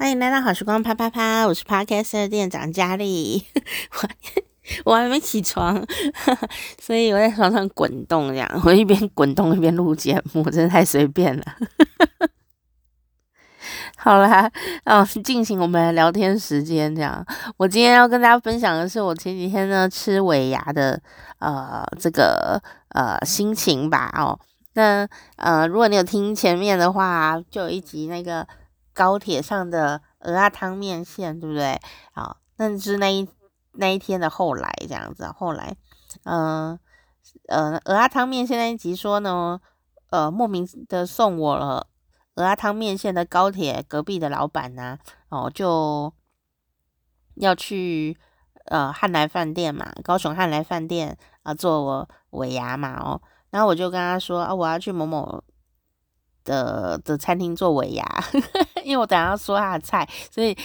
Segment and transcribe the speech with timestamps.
[0.00, 3.44] 欢迎来到好时光啪啪啪，我是 Podcast 店长佳丽，
[4.00, 5.84] 我我还没起床，
[6.80, 11.44] 所以我在床上滚动，这样我一边滚动一边录节目，真的太随便了。
[13.98, 14.50] 好啦，
[14.86, 17.22] 哦，进行我们的聊天时间，这样
[17.58, 20.98] 我今天要跟大家分享的是我前几天呢吃尾牙的
[21.40, 22.58] 呃这个
[22.94, 24.40] 呃心情吧，哦，
[24.72, 25.06] 那
[25.36, 28.48] 呃如果你有听前面的话，就有一集那个。
[28.92, 31.80] 高铁上的蚵仔汤面线，对不对？
[32.12, 33.28] 好，那是那一
[33.72, 35.26] 那一天的后来这样子。
[35.36, 35.76] 后来，
[36.24, 36.78] 嗯
[37.48, 39.60] 呃，呃，蚵仔汤面线那一集说呢，
[40.10, 41.86] 呃，莫名的送我了
[42.34, 46.12] 蚵仔汤面线的高铁隔壁的老板呢，哦，就
[47.36, 48.18] 要去
[48.66, 55.42] 呃汉来饭店嘛，高雄汉来饭店啊，做我尾牙嘛，哦，然后我就跟他说啊，我要去某某。
[56.50, 58.04] 的的餐厅做尾牙，
[58.82, 60.56] 因为我等下要说他的菜，所以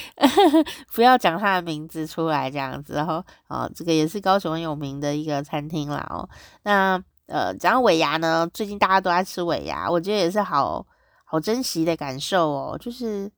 [0.96, 2.94] 不要讲他的名字出来这样子。
[2.94, 6.28] 然后哦，这个也是高雄很有名的一个餐厅啦哦。
[6.64, 10.86] 那呃，讲尾牙呢，最近大家都在吃尾牙，我觉得也是好
[11.24, 12.78] 好珍惜的感受哦。
[12.80, 13.32] 就是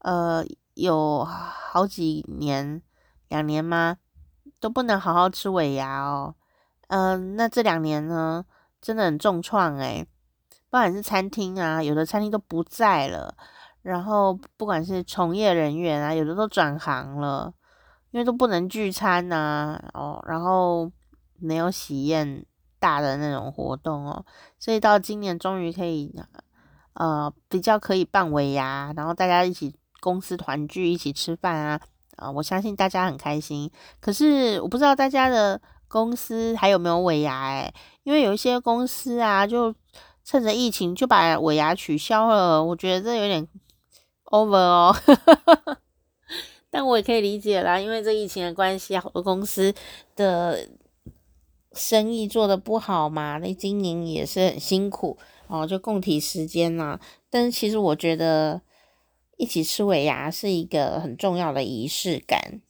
[0.00, 2.82] 呃，有好几年，
[3.28, 3.96] 两年吗？
[4.60, 6.34] 都不能好好吃尾牙哦。
[6.88, 8.44] 嗯、那这两年呢，
[8.80, 10.06] 真的很重创诶、
[10.76, 13.34] 不管是餐厅啊，有的餐厅都不在了，
[13.80, 17.50] 然后不管是从业人员啊，有的都转行了，
[18.10, 20.92] 因为都不能聚餐呐、哦，然后
[21.38, 22.44] 没有喜宴
[22.78, 24.22] 大的那种活动哦，
[24.58, 26.14] 所以到今年终于可以，
[26.92, 31.80] 呃，比较可以办尾牙，然后大家一起公司团聚，一起吃饭啊，
[32.16, 33.72] 啊、我相信大家很开心。
[33.98, 39.74] 可是我不知道大家的公司还有没有尾牙哎，因为有一些公司啊就。
[40.26, 43.46] 趁着疫情就把尾牙取消了，我觉得这有点
[44.24, 44.94] over 哦。
[46.68, 49.72] 但我也可以理解啦，因为这疫情的关系，好多公司
[50.16, 50.68] 的
[51.72, 57.00] 生意做得不好嘛，那经营也是很辛苦哦，就共体时间啦。
[57.30, 58.60] 但是其实我觉得
[59.36, 62.60] 一起吃尾牙是一个很重要的仪式感。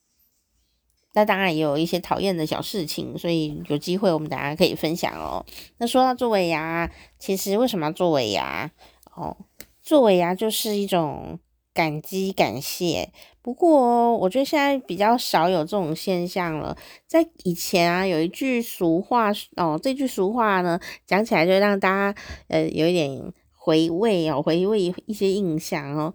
[1.16, 5.46] 那当然也有一些讨厌的小事情，所以有机会我们大家可以分享哦。
[5.78, 8.70] 那说到做尾牙，其实为什么要做尾牙？
[9.14, 9.34] 哦，
[9.80, 11.38] 做尾牙就是一种
[11.72, 13.10] 感激感谢。
[13.40, 16.76] 不过我觉得现在比较少有这种现象了。
[17.06, 26.12] 在以前啊，有一句俗话哦，这句俗话呢讲起来就让大家呃有一点回味哦，回味一些印象哦。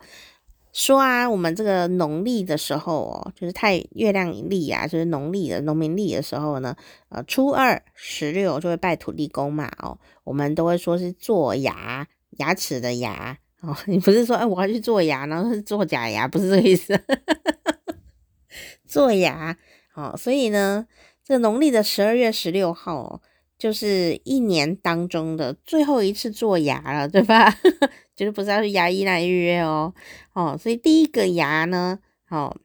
[0.74, 6.76] 说啊，我们这个农历的时候哦，就是太月亮历啊，就是农历的农民历的时候呢，
[7.09, 16.98] 呃，初二十六就会拜土地公嘛哦，我们都会说是做牙，牙齿的牙哦， 你不是说哎我要去做牙，然后是做假牙，不是这个意思，
[18.88, 19.58] 做牙
[19.96, 20.88] 哦，所以呢，
[21.24, 23.22] 这个农历的十二月十六号哦，
[23.58, 27.53] 就是一年当中的最后一次做牙了，对吧？
[28.22, 29.92] 就是不是要去牙医那预约哦，
[30.34, 31.98] 哦，所以第一个牙呢，
[32.30, 32.56] 哦，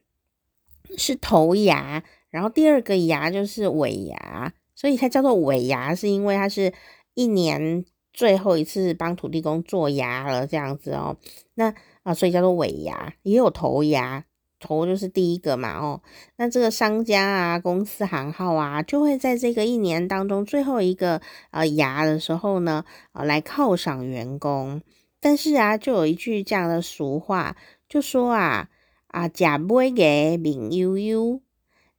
[0.95, 6.71] 是头牙，然后第二个牙就是尾牙，所以它叫做尾牙，是因为它是
[7.15, 11.17] 一年最后一次帮土地公做牙了这样子哦，
[11.55, 14.25] 那啊，所以叫做尾牙，也有头牙，
[14.59, 16.03] 头就是第一个嘛哦，
[16.35, 21.19] 那这个商家啊、公司行号啊，就会在这个一年当中最后一个
[21.49, 24.83] 呃牙的时候呢，啊来犒赏员工。
[25.19, 27.55] 但是啊，就有一句这样的俗话，
[27.89, 28.69] 就说啊
[29.07, 31.41] 啊，吃尾的面悠悠，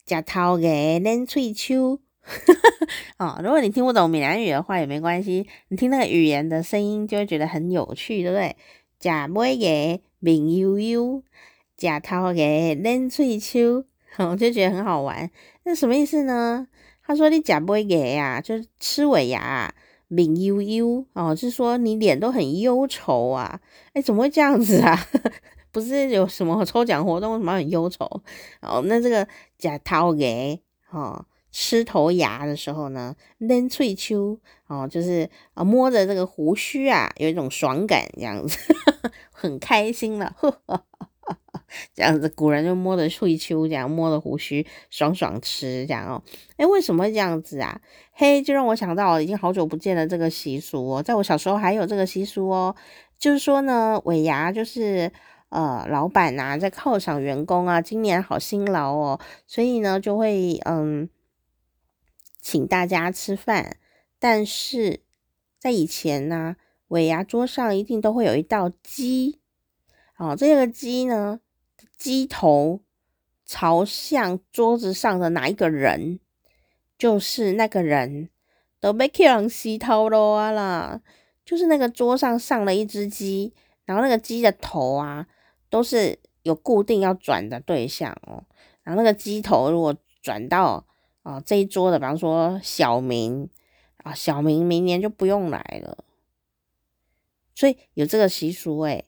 [0.07, 2.01] 吃头的脸翠秋。
[3.19, 8.57] 哦，如果你听不懂闽南语的话也没关系，你听那个语言的声音就会觉得很有趣，对不对？
[9.01, 11.23] 吃尾的面悠悠，
[11.77, 13.85] 吃头的脸翠秋，
[14.19, 15.31] 我就觉得很好玩。
[15.65, 16.69] 那什么意思呢？
[17.03, 19.75] 他说你吃尾的呀，就是吃尾牙。
[20.09, 23.61] 脸忧忧哦，是说你脸都很忧愁啊？
[23.93, 24.99] 哎，怎么会这样子啊？
[25.71, 28.05] 不是有什么抽奖活动，什么很忧愁？
[28.63, 29.29] 哦，那这个
[29.59, 30.61] 假涛给
[30.91, 38.59] 哦，吃头牙的时候呢，练喙秋哦，就是啊摸着这个胡须啊，有一种爽感，这样子
[39.31, 40.35] 很开心了。
[40.39, 40.85] 呵 呵
[41.95, 46.23] 这样子，古人就摸着喙丘，这样摸着胡须，爽爽吃这样哦。
[46.57, 47.81] 哎，为什么会这样子啊？
[48.13, 52.75] 嘿，就让我想到已经好久不见了这个习俗哦，在我小时候还有这个习俗哦，
[53.19, 55.13] 就是说呢，尾牙就是
[55.51, 61.09] 呃，老板呐、啊、在犒赏员工啊，今年好辛劳哦，所以呢就会嗯，
[62.41, 63.77] 请大家吃饭。
[64.19, 65.01] 但是
[65.59, 66.57] 在以前呢、
[66.89, 69.38] 尾牙桌上一定都会有一道鸡。
[70.19, 71.41] 哦，这个鸡呢，
[71.97, 72.81] 鸡头
[73.47, 76.21] 朝向桌子上的哪一个人，
[76.99, 78.29] 就是那个人
[78.79, 81.01] 都被人洗头了啊啦。
[81.45, 83.55] 就是那个桌上上了一只鸡，
[83.87, 85.27] 然后那个鸡的头啊，
[85.71, 88.45] 都是有固定要转的对象哦。
[88.83, 90.85] 然后那个鸡头如果转到
[91.23, 93.49] 啊、哦、这一桌的，比方说小明
[93.99, 96.05] 啊，小明明年就不用来了。
[97.55, 99.07] 所以有这个习俗诶，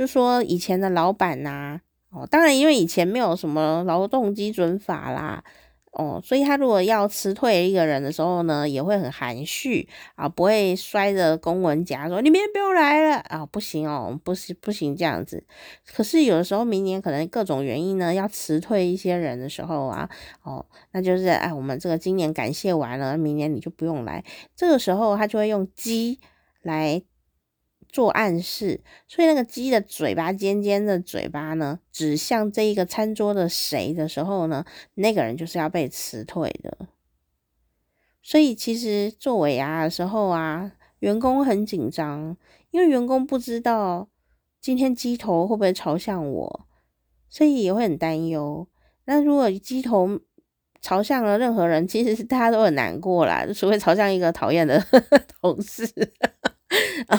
[0.00, 5.44] 就说以前的老板呐、啊，哦，当然因为以前没有什么劳动基准法啦。
[5.92, 15.44] 哦，所以他如果要辞退一个人的时候呢，也会很含蓄啊，不会摔着公文夹说你明天不用来了啊，不行哦，不行不行这样子。
[15.92, 20.08] 可是有的时候明年可能各种原因呢，要辞退一些人的时候啊，
[20.44, 24.24] 哦，那就是哎，我们这个今年感谢完了，明年你就不用来。
[24.56, 26.18] 这个时候他就会用鸡
[26.62, 27.02] 来。
[27.92, 34.64] 做暗示，所以那个鸡的嘴巴尖尖的嘴巴呢，指向这一个餐桌的谁的时候呢，
[34.94, 36.76] 那个人就是要被辞退的。
[38.22, 42.36] 所以其实做尾牙的时候啊，员工很紧张，
[42.70, 44.08] 因为员工不知道
[44.60, 46.66] 今天鸡头会不会朝向我，
[47.28, 48.68] 所以也会很担忧。
[49.06, 50.20] 那如果鸡头
[50.80, 54.78] 朝向了任何人，其实是大家都很难过啦，除非朝向一个讨厌的
[55.40, 55.90] 同事。
[57.08, 57.18] 啊，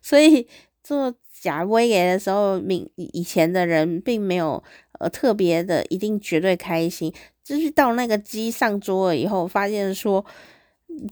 [0.00, 0.46] 所以
[0.82, 4.62] 做假尾牙的时候，明以前的人并没有
[5.00, 7.12] 呃特别的一定绝对开心，
[7.42, 10.24] 就是到那个鸡上桌了以后，发现说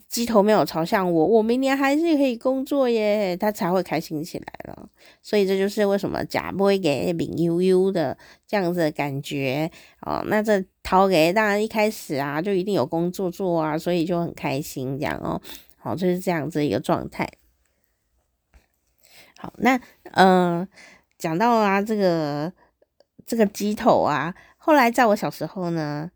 [0.08, 4.88] 鸡头没有朝向我，我明年还是可以工作耶，他才会开心起来了。
[5.20, 9.68] 所以这就是为什么假尾牙明悠悠的这样子的感觉
[10.02, 10.22] 哦。
[10.28, 15.40] 那这陶给当然一开始啊就一定有工作做啊，所以就很开心这样哦。
[15.76, 17.28] 好，就是这样子一个状态。
[19.42, 19.80] 好，那、
[20.12, 20.64] 呃，
[21.18, 22.52] 讲到啊，这个
[23.26, 26.08] 这个鸡头啊，后来在我小时候呢，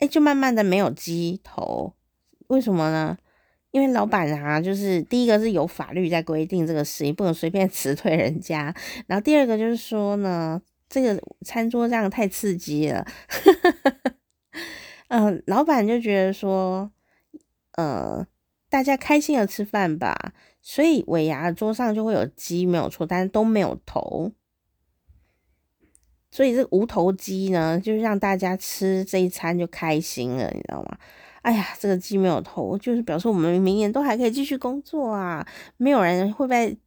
[0.00, 1.94] 哎，就慢慢的没有鸡头，
[2.48, 3.16] 为什么呢？
[3.70, 8.76] 因为老板啊，就是第一个是有法律在规定这个事情，不能随便 辞退人家，
[9.06, 10.60] 然后第二个就是说呢，
[10.90, 13.06] 这个餐桌这样太刺激了，
[15.08, 16.92] 嗯、呃，老板就觉得说，
[17.78, 18.26] 呃，
[18.68, 20.34] 大家开心的吃饭吧。
[20.62, 24.32] 所以尾牙桌上就会有鸡，没有错，但是都没有头。
[26.30, 30.96] 所以这无头鸡呢，就是让大家吃这一餐就开心了，你知道吗？
[31.42, 36.78] 哎呀，这个鸡没有头，就是表示我们明年都还可以继续工作啊，没有人会被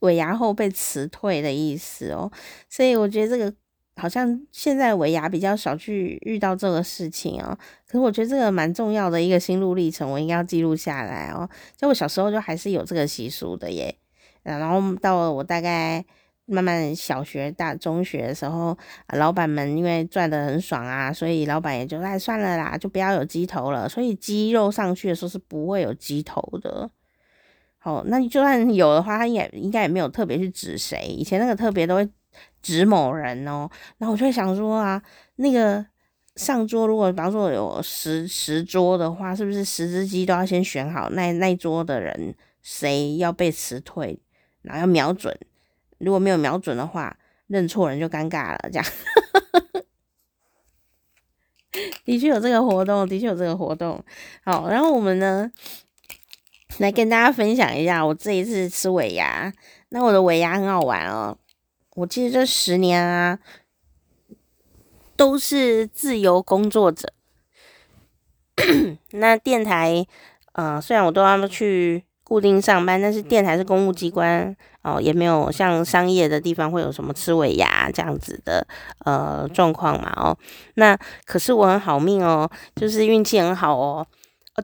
[0.00, 2.30] 尾牙后被辞退的意思哦。
[2.68, 3.54] 所以我觉得这个。
[4.00, 7.56] 好像现在尾牙比较少去遇到这个事情哦，
[7.86, 11.48] 可是我觉得这个蛮重要的一个心路历程，我应该要记录下来哦。
[11.76, 13.94] 在我小时候就还是有这个习俗的耶，
[14.42, 16.02] 然后到了我大概
[16.46, 18.76] 慢慢小学、大中学的时候，
[19.16, 23.86] 老板们因为赚得很爽啊，所以老板也就哎算了啦，就不要有鸡头了。
[23.86, 26.90] 所以鸡肉上去的时候是不会有鸡头的。
[27.78, 32.08] 好，那你就算有的话，他也应该也没有特别去指谁，以前那个特别都会。
[32.62, 33.68] 指某人哦，
[33.98, 35.02] 然后我就想说啊，
[35.36, 35.84] 那个
[36.36, 44.20] 上桌如果比方说有十十桌的话，是不是十只鸡都要先选好那那桌的人谁要被辞退，
[44.62, 45.36] 然后要瞄准，
[45.98, 47.16] 如果没有瞄准的话，
[47.46, 48.58] 认错人就尴尬了。
[48.70, 48.84] 这样，
[52.04, 54.02] 的确有这个活动，的确有这个活动。
[54.44, 55.50] 好，然后我们呢
[56.78, 59.52] 来跟大家分享一下我这一次吃尾牙，
[59.88, 61.36] 那我的尾牙很好玩哦。
[62.00, 63.38] 我记得这十年啊，
[65.16, 67.12] 都是自由工作者。
[69.12, 70.06] 那电台，
[70.52, 78.66] 呃，虽然我都要去固定上班，但是电台是公务机关哦，也没有像商业的地方会有什么吃尾牙这样子的
[79.04, 80.34] 呃状况嘛哦。
[80.76, 84.06] 那可是我很好命哦，就是运气很好哦，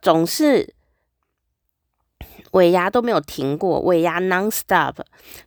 [0.01, 0.76] 总是。
[2.53, 4.95] 尾牙都没有停过，尾牙 non-stop。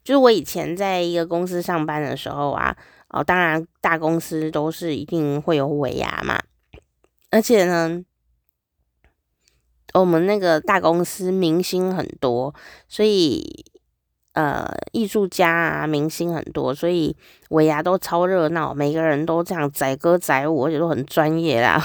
[0.03, 2.75] 就是我以前在一个公司上班的时候啊，
[3.10, 6.39] 哦，当然大公司都是一定会有尾牙嘛。
[7.32, 8.03] 而且呢，
[9.94, 12.53] 我们那个大公司明星很多，
[12.88, 13.65] 所以
[14.34, 17.15] 呃，艺术家啊，明星很多，所以
[17.50, 21.79] 尾牙都超热闹，每个人都这样载歌载舞，而且都很专业啦。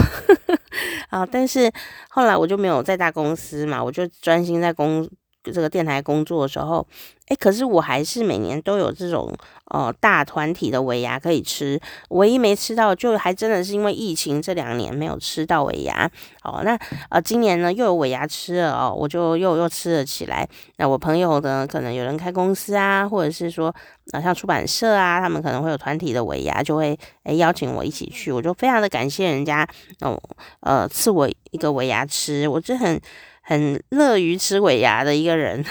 [1.14, 1.24] 啊！
[1.30, 1.70] 但是
[2.08, 5.08] 后来我就没有在大公司嘛，我就专心在公
[5.52, 6.86] 这个电台工作的时候，
[7.26, 9.32] 哎，可是我还是每年都有这种
[9.66, 16.10] 呃大团体的尾牙可以吃，唯一没吃到就还真的是因为疫情这两年没有吃到尾牙
[16.42, 16.62] 哦。
[16.64, 16.78] 那
[17.10, 20.48] 呃今年呢又有尾牙吃了哦，我就又又吃了起来。
[20.76, 23.74] 那我朋友呢，可能有人开公司啊，或者是说
[24.12, 29.66] 啊、像出版社啊，他们可能会有团体的尾牙，就会诶邀请我一起去，我就非常的感谢人家
[30.00, 30.18] 哦
[30.60, 33.00] 呃赐我一个尾牙吃，我就很。
[33.46, 35.62] 很乐于吃尾牙的一个人，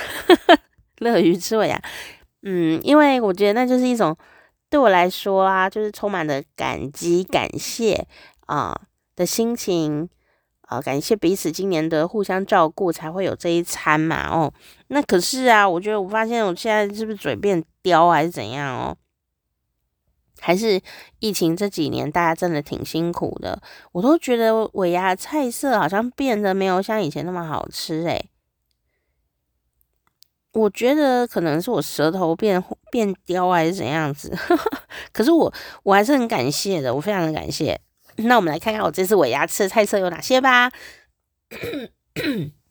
[1.01, 1.81] 乐于吃尾牙，
[2.43, 4.15] 嗯，因为我觉得那就是一种
[4.69, 8.05] 对我来说啊，就是充满了感激、感谢
[8.45, 8.79] 啊、
[9.15, 10.07] 的心情
[10.67, 14.29] 啊、感谢彼此今年的互相照顾，才会有这一餐嘛。
[14.29, 14.53] 哦，
[14.87, 18.95] 那可是啊，我觉得我发现我现在是不是嘴变刁还是怎样哦？
[20.45, 20.81] 还是
[21.19, 23.61] 疫情这几年，大家真的挺辛苦的。
[23.93, 28.29] 我都觉得尾牙菜色好像变得没有像以前那么好吃诶。
[30.51, 34.37] 我觉得可能是我舌头变变刁还是怎样子。
[35.13, 35.51] 可是我
[35.83, 37.79] 我还是很感谢的，我非常的感谢。
[38.17, 40.69] 那我们来看看我这次尾牙吃的菜色有哪些吧。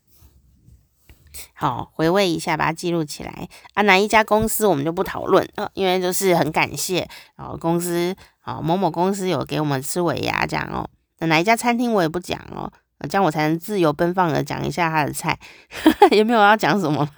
[1.55, 3.83] 好，回味一下，把它记录起来啊。
[3.83, 10.89] 哪一家公司我们就不讨论啊，因为就是很感谢啊，公司啊某某公司有给我们吃尾牙这样哦。
[11.19, 12.71] 那哪一家餐厅我也不讲哦，
[13.09, 15.39] 这样我才能自由奔放的讲一下他的菜，
[16.11, 17.09] 也没有要讲什么，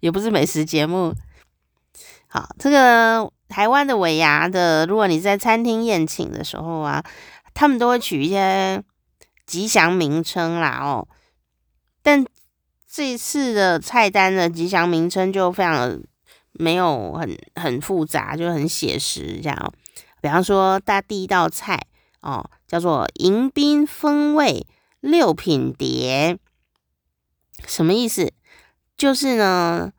[0.00, 1.14] 也不是美食节目。
[2.26, 7.02] 好，这个台湾的尾牙的，如果你在餐厅宴请的时候啊，
[7.54, 8.82] 他们都会取一些
[9.46, 11.06] 吉祥名称啦哦，
[12.94, 16.00] 这一次的菜单的吉祥名称就非常的
[16.52, 19.72] 没有很很复杂，就很写实这样。
[20.20, 21.88] 比方说，大第一道菜
[22.20, 24.64] 哦，叫做迎宾风味
[25.00, 26.38] 六品碟，
[27.66, 28.32] 什么意思？
[28.96, 29.90] 就是呢，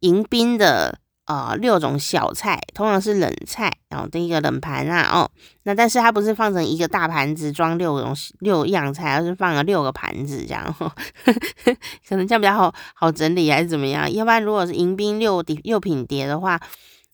[0.00, 0.98] 迎宾的。
[1.26, 5.30] 呃，六种小菜，通常是冷菜，然后第一个冷盘啊，哦，
[5.62, 10.86] 那但是它不是放成一个大盘子装六种六样菜，而是放了六个盘子这样，呵
[11.24, 11.76] 呵
[12.06, 14.12] 可能这样比较好好整理还是怎么样？
[14.12, 16.60] 要不然如果是迎宾六碟六品碟的话，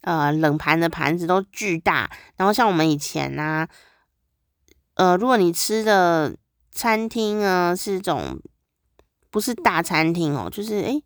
[0.00, 3.68] 呃，冷盘的盘子都巨大，然后像我们以前呢、啊，
[4.94, 6.34] 呃，如果你吃的
[6.72, 8.40] 餐厅呢是种
[9.30, 11.04] 不是大餐厅哦，就是诶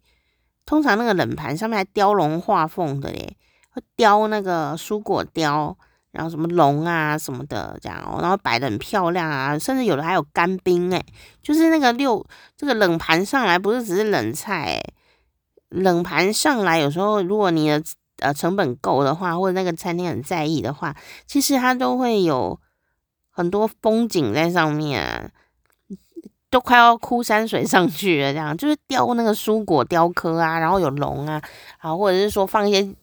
[0.67, 3.37] 通常那个冷盘上面还雕龙画凤的嘞，
[3.71, 5.77] 会雕那个蔬果雕，
[6.11, 11.05] 然后什么龙啊什么的这样，然后摆得很漂亮啊，甚至有的还有干冰诶，
[11.43, 12.25] 就是那个六
[12.57, 14.95] 这个冷盘上来不是只是冷菜诶，
[15.69, 17.83] 冷盘上来有时候如果你的
[18.21, 22.59] 呃成本够的话，或者那个餐厅很在意的话，其实它都会有
[23.31, 25.33] 很多风景在上面。
[26.55, 31.43] 都快要枯山水上去了，这样就是雕那个蔬果雕刻啊，然后有龙啊，
[31.79, 32.95] 啊，或者是说放一些，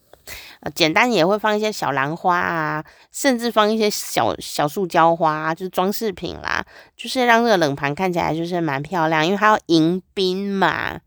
[0.74, 6.64] 简单也会放一些小兰花啊，甚至放一些小小塑胶花，就是装饰品啦，
[6.96, 10.98] 就是让这个冷盘看起来就是蛮漂亮，因为它要迎宾嘛。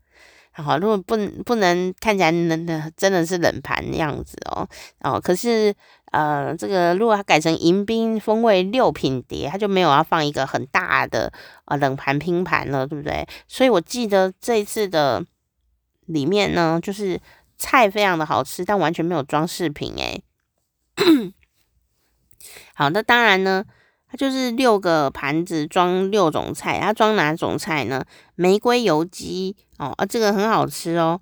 [0.52, 4.68] 好，如果不不能看起来能的真的是冷盘样子哦，
[5.00, 5.74] 哦，可是。
[6.12, 11.32] 呃，这个如果它改成迎宾风味六品碟，它就没有要放一个很大的
[11.66, 13.26] 呃冷盘拼盘了，对不对？
[13.48, 15.22] 所以我记得这次的
[16.06, 17.20] 里面呢，就是
[17.58, 20.22] 菜非常的好吃，但完全没有装饰品哎。
[22.74, 23.64] 好，那当然呢，
[24.08, 28.04] 它就是六个盘子装六种菜，它装哪种菜呢？
[28.36, 31.20] 玫瑰油鸡哦，啊，这个很好吃哦，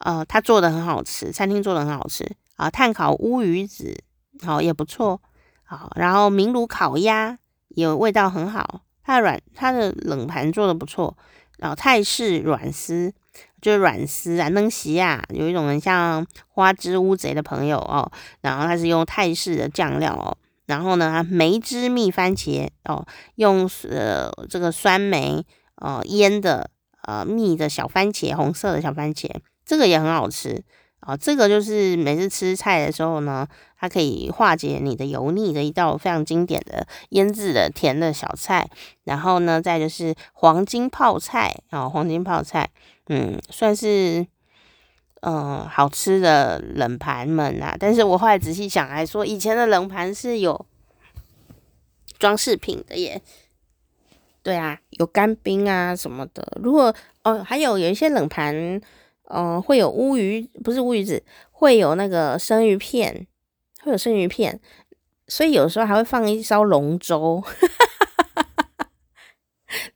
[0.00, 3.96] 呃，它做的很好吃，餐厅做的很好吃啊，炭烤乌鱼子。
[4.42, 5.20] 好也不错，
[5.62, 7.38] 好，然后明炉烤鸭
[7.68, 11.16] 也味道很好，它的软它的冷盘做的不错，
[11.58, 13.12] 然后泰式软丝
[13.60, 18.10] 就是软丝啊，嫩席啊，有一种很像花枝乌贼的朋友哦，
[18.40, 20.36] 然后它是用泰式的酱料哦，
[20.66, 25.44] 然后呢梅汁蜜番茄哦，用呃这个酸梅
[25.76, 26.68] 哦腌的
[27.02, 29.30] 呃蜜的小番茄，红色的小番茄，
[29.64, 30.62] 这个也很好吃。
[31.06, 33.46] 啊，这个就是每次吃菜的时候呢，
[33.78, 38.66] 它可以化解你的油腻的一道非常经典的腌制的甜的小菜。
[39.04, 42.70] 然后呢，再就是黄金泡菜啊，黄金泡菜，
[43.08, 44.26] 嗯，算是
[45.20, 47.76] 嗯好吃的冷盘们啊。
[47.78, 50.64] 但是我后来仔细想来说，以前的冷盘是有
[52.18, 53.20] 装饰品的耶。
[54.42, 56.58] 对啊，有干冰啊什么的。
[56.62, 56.94] 如果
[57.24, 58.80] 哦，还有有一些冷盘。
[59.30, 63.26] 嗯，会有乌鱼，不是乌鱼子，会有那个生鱼片，
[63.82, 64.60] 会有生鱼片，
[65.26, 67.42] 所以有时候还会放一勺龙舟，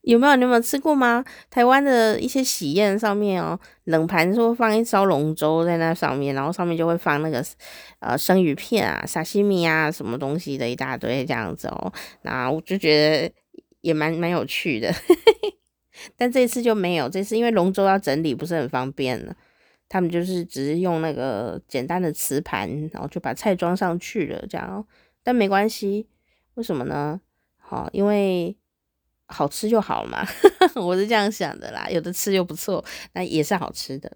[0.02, 0.34] 有没有？
[0.36, 1.24] 你有没有吃过吗？
[1.50, 7.44] 台湾的一些喜宴上面哦，冷盘是会放一烧龙舟在那上面，然后上面就会放那个
[8.00, 11.92] 呃生鱼片啊、沙西米啊什么东西的一大堆这样子哦。
[12.22, 13.32] 那我就觉得
[13.82, 14.92] 也蛮蛮有趣的，
[16.16, 17.08] 但这次就没有。
[17.08, 19.36] 这次因为龙舟要整理，不是很方便了。
[19.88, 24.86] 他们就是只是用那个简单的瓷盘，然后就把菜装上去了这样。
[25.22, 26.08] 但没关系，
[26.54, 27.20] 为什么呢？
[27.56, 28.56] 好，因为。
[29.30, 30.26] 好吃就好了嘛，
[30.82, 31.86] 我是这样想的啦。
[31.90, 34.10] 有的吃又不错，那也是好吃的。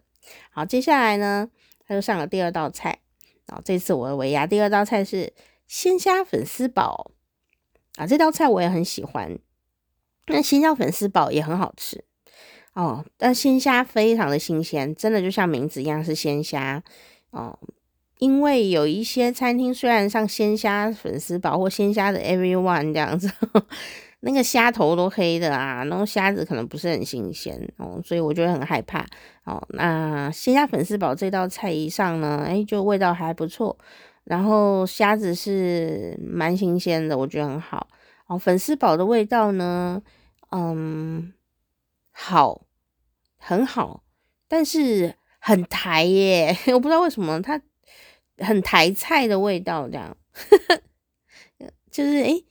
[0.50, 1.46] 好，接下来呢，
[1.86, 2.98] 他就上了第二道菜。
[3.46, 5.30] 然后这次我的尾牙第二道菜是
[5.66, 7.10] 鲜虾粉丝煲
[7.96, 9.38] 啊，这道菜我也很喜欢。
[10.26, 12.04] 那鲜虾粉丝煲也很好吃
[12.74, 16.82] 哦，但鲜虾非常的新鲜，真的就像名字一样是鲜虾
[17.30, 17.58] 哦。
[18.18, 23.30] 因为有一些餐厅虽然上鲜虾粉丝煲或鲜虾的 everyone 这样子。
[24.24, 29.04] 那个虾头都黑的啊，然后虾子可能不是很新鲜哦，所以我觉得很害怕
[29.42, 29.60] 哦。
[29.70, 33.76] 那鲜虾粉丝煲这道菜一上呢，哎，就味道还不错，
[34.22, 37.88] 然后虾子是蛮新鲜的，我觉得很好
[38.38, 40.02] 粉丝煲的味道呢，
[40.50, 41.32] 嗯，
[42.10, 42.62] 好，
[43.36, 44.02] 很好，
[44.48, 47.60] 但是很台耶， 我不知道为什么它
[48.38, 50.16] 很台菜的味道这样，
[51.90, 52.42] 就是哎。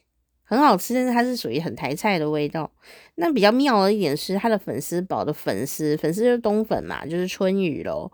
[0.44, 2.70] 很好吃，但是它是属于很台菜的味道。
[3.16, 8.12] 那比较妙的一点是，它的粉丝煲的粉丝，粉丝就是冬粉嘛，就是春雨咯。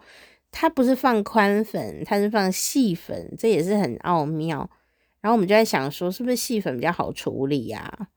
[0.52, 4.70] 它不是放宽粉，它是放细粉，这也是很奥妙。
[5.28, 8.08] 然后我们就在想说，是不是细粉比较好处理呀、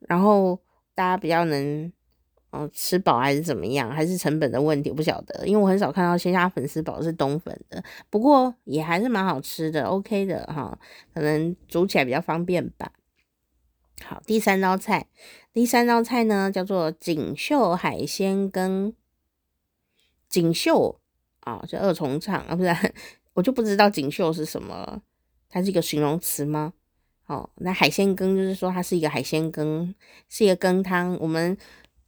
[0.00, 0.60] 然后
[0.94, 1.90] 大家比较能
[2.50, 3.90] 嗯、吃饱还是怎么样？
[3.90, 4.90] 还是成本的问题？
[4.90, 7.82] 我不晓得，因为我很少看到鲜虾粉丝煲是冬粉的。
[8.10, 10.78] 不过也还是蛮好吃的，OK 的哈。
[11.14, 12.92] 可能煮起来比较方便吧。
[14.04, 15.08] 好，第三道菜，
[15.54, 18.92] 第三道菜呢叫做锦绣海鲜羹。
[20.28, 21.00] 锦绣
[21.40, 22.74] 啊，就二重唱啊，不是，
[23.32, 25.00] 我就不知道锦绣是什么，
[25.48, 26.72] 它是一个形容词吗？
[27.26, 29.94] 哦，那海鲜羹就是说它是一个海鲜羹，
[30.28, 31.16] 是一个羹汤。
[31.20, 31.56] 我们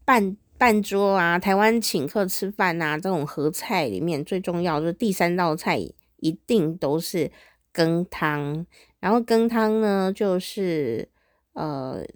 [0.05, 5.79] 半半桌啊，台湾请客吃饭啊，这种合菜里面最重要就是第三道菜
[6.17, 7.31] 一定都是
[7.73, 8.67] 羹汤，
[8.99, 11.09] 然后羹汤呢就是。
[11.53, 12.07] 呃，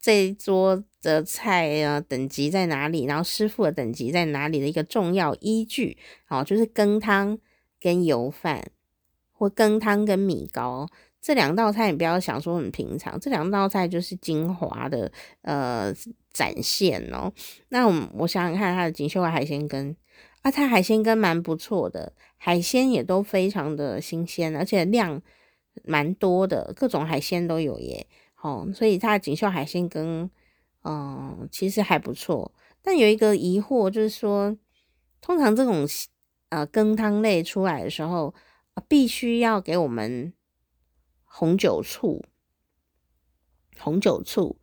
[0.00, 3.04] 这桌的菜啊，等级在哪里？
[3.04, 7.38] 然后师傅的等级在哪里的一个重要依据，好，就是羹汤
[7.78, 8.72] 跟油饭，
[9.40, 10.86] 或羹汤跟米糕
[11.18, 15.90] 这两道菜，你不要想说很平常，这两道菜就是精华的呃
[16.30, 17.32] 展现哦。
[17.70, 19.96] 那我我想想看，它的锦绣海鲜羹
[20.42, 25.22] 啊，它海鲜羹蛮不错的，海鲜也都非常的新鲜，而且量
[25.84, 28.06] 蛮多的，各种海鲜都有耶。
[28.42, 30.30] 哦，所以它的锦绣海鲜羹，
[30.84, 32.52] 嗯，其实还不错。
[32.82, 34.54] 但有一个疑惑，就是说，
[35.22, 35.86] 通常这种
[36.50, 38.34] 呃羹汤类出来的时候，
[38.88, 40.32] 必须要给我们
[41.24, 42.24] 红酒醋，
[43.78, 44.58] 红酒醋，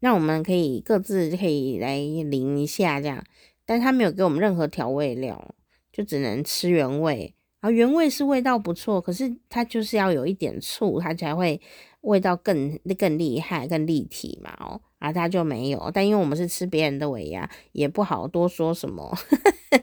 [0.00, 3.24] 让我们可以各自可以来淋一下这样。
[3.64, 5.54] 但他没有给我们任何调味料，
[5.92, 7.34] 就只能吃原味。
[7.60, 11.60] 然后原味是味道不错，可是它就是要有一点醋，它才会。
[12.02, 15.90] 味道更更厉害、更立体嘛，哦，啊，他就没有。
[15.92, 19.12] 但因为我们是吃别人的尾牙，也不好多说什么，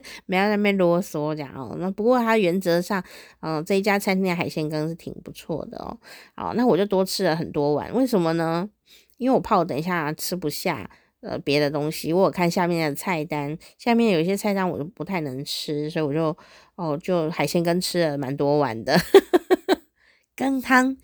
[0.26, 1.76] 没有在那边啰嗦这样哦。
[1.78, 3.02] 那不过它原则上，
[3.40, 5.98] 嗯、这一家餐厅的海鲜羹是挺不错的哦。
[6.34, 8.68] 好，那我就多吃了很多碗，为什么呢？
[9.16, 12.08] 因为我怕我等一下吃不下呃别的东西。
[12.08, 16.36] 因为我看下面的菜单，下面有一些菜单我就不太能吃，所以我就
[16.76, 18.96] 哦就海鲜羹吃了蛮多碗的
[20.36, 20.96] 羹汤。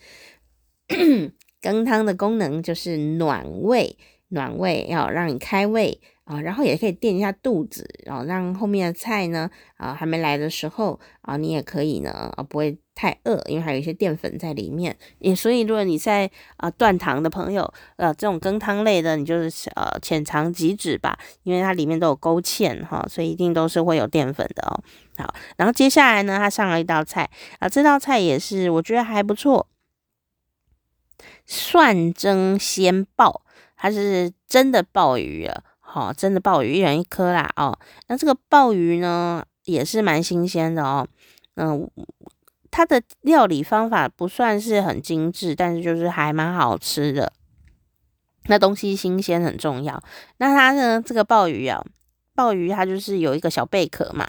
[1.62, 3.96] 羹汤的功能就是暖胃，
[4.28, 6.00] 暖胃要让你开胃
[6.30, 14.96] 啊，然后也可以垫一下肚子，然后让后面的菜呢啊还没来的时候啊，你也可以呢啊不会太饿，因为还有一些淀粉在里面。
[15.18, 24.80] 也所以如果你在啊断糖的朋友，呃这种羹汤类的，你就是呃浅尝即止吧，因为它里面都有勾芡哈，所以一定都是会有淀粉的哦。
[25.16, 29.66] 好，然后接下来呢，他上了一道菜啊，这道菜也是我觉得还不错。
[31.44, 33.42] 蒜蒸鲜鲍，
[33.76, 37.76] 它是真的鲍鱼啊，好，真的鲍鱼，一人一颗啦哦。
[38.06, 41.04] 那这个鲍鱼呢，也是蛮新鲜的哦。
[41.56, 41.90] 嗯，
[42.70, 47.32] 它的料理方法不算是很精致，但是就是还蛮好吃的。
[48.44, 50.00] 那东西新鲜很重要。
[50.36, 51.84] 那它呢，这个鲍鱼啊，
[52.36, 54.28] 鲍鱼它就是有一个小贝壳嘛，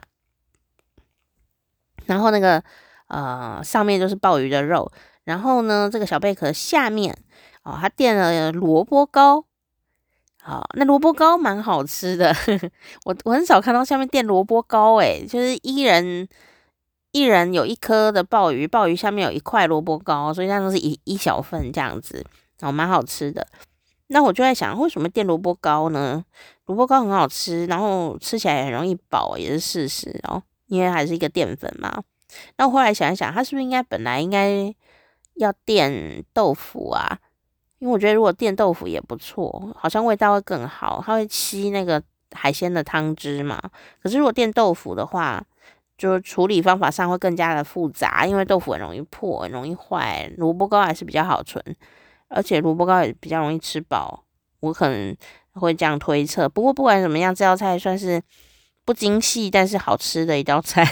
[2.08, 2.64] 然后那个
[3.08, 4.92] 呃上面就是鲍鱼的肉。
[5.26, 7.16] 然后呢，这个小贝壳下面
[7.62, 9.46] 哦，它垫了萝卜糕
[10.44, 12.36] 好，那萝卜糕蛮好吃的，
[13.06, 16.28] 我我很少看到下面垫萝卜糕，诶，就是一人
[17.12, 22.26] 一人有一颗的鲍鱼，鲍鱼下面有一块萝卜糕，所以那都是一一小份这样子，
[22.60, 23.46] 然后蛮好吃的。
[24.08, 26.26] 那我就在想，为什么垫萝卜糕呢？
[26.66, 32.02] 萝卜糕很好吃，然后吃起来也很容易饱，也是事实哦，因为还是一个淀粉嘛。
[32.58, 34.74] 那我后来想一想，它是不是应该本来应该
[35.36, 37.20] 要垫豆腐啊？
[37.82, 42.00] 因为我觉得如果垫豆腐也不错，好像味道会更好，它会吸那个
[42.32, 43.60] 海鲜的汤汁嘛。
[44.04, 45.44] 可是如果垫豆腐的话，
[45.98, 50.32] 就是处理方法上会更加的复杂，因为豆腐很容易破，很容易坏。
[50.38, 51.64] 萝卜糕还是比较好存。
[52.30, 54.24] 而且萝卜糕也比较容易吃饱，
[54.60, 55.18] 我可能
[55.54, 56.48] 会这样推测。
[56.48, 58.22] 不过不管怎么样，这道菜算是
[58.86, 60.88] 不精细，但是好吃的一道菜。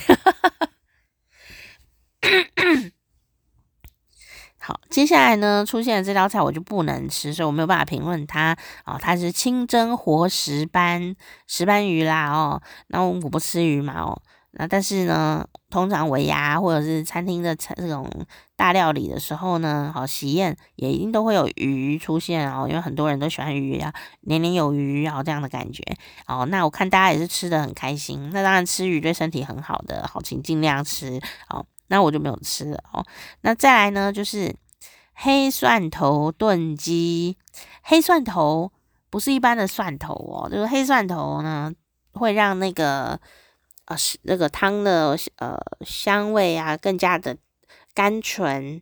[4.69, 8.55] 好，接下来呢，出现的这道菜我就不能吃，所以我没有办法评论它。
[8.86, 11.15] 哦，它是清蒸活石斑，
[11.47, 12.32] 石斑鱼啦。
[12.32, 13.99] 哦，那我不吃鱼嘛。
[13.99, 14.21] 哦。
[14.51, 18.08] 那但是呢，通常尾牙或者是餐厅的这种
[18.55, 25.84] 大料理的时候呢，好喜宴也一定都会有鱼出现哦，因为很多人都喜欢鱼啊，年年有余，然后这样的感觉
[26.27, 26.45] 哦。
[26.45, 31.65] 那我看大家也是吃得很开心，那当然吃鱼对身体很好的，好，请尽量吃哦。
[31.89, 33.06] 那我就没有吃了哦。
[33.41, 34.56] 那再来呢，就是
[35.13, 37.38] 黑蒜头炖鸡，
[37.84, 38.71] 黑蒜头
[39.12, 41.71] 不是一般的蒜头哦，就是黑蒜头呢
[42.13, 43.19] 会让那个。
[43.89, 47.36] 呃，那个汤的呃香味啊，更加的
[47.95, 48.80] 甘醇，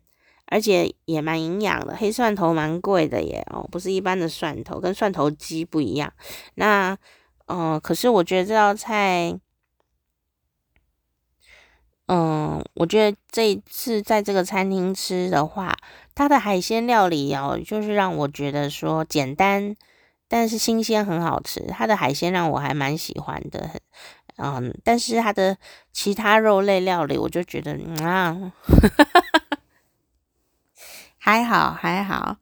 [0.48, 1.96] 而且也蛮营养的。
[1.96, 6.12] 黑蒜头蛮贵的耶，哦，不是一般的蒜头，跟蒜头鸡不一样。
[6.56, 6.94] 那，
[7.46, 9.34] 嗯、可是我觉得这道菜，
[12.08, 15.76] 嗯，我觉得这一次在这个餐厅吃的话，
[16.14, 19.76] 它的海鲜料理哦，就是让我觉得说简单，
[20.26, 21.60] 但是新鲜很好吃。
[21.68, 23.68] 它的海鲜让我还蛮喜欢的。
[24.38, 25.58] 嗯，但是它的
[25.92, 28.52] 其他肉类料理，我就觉得啊，
[31.18, 32.38] 还好还好，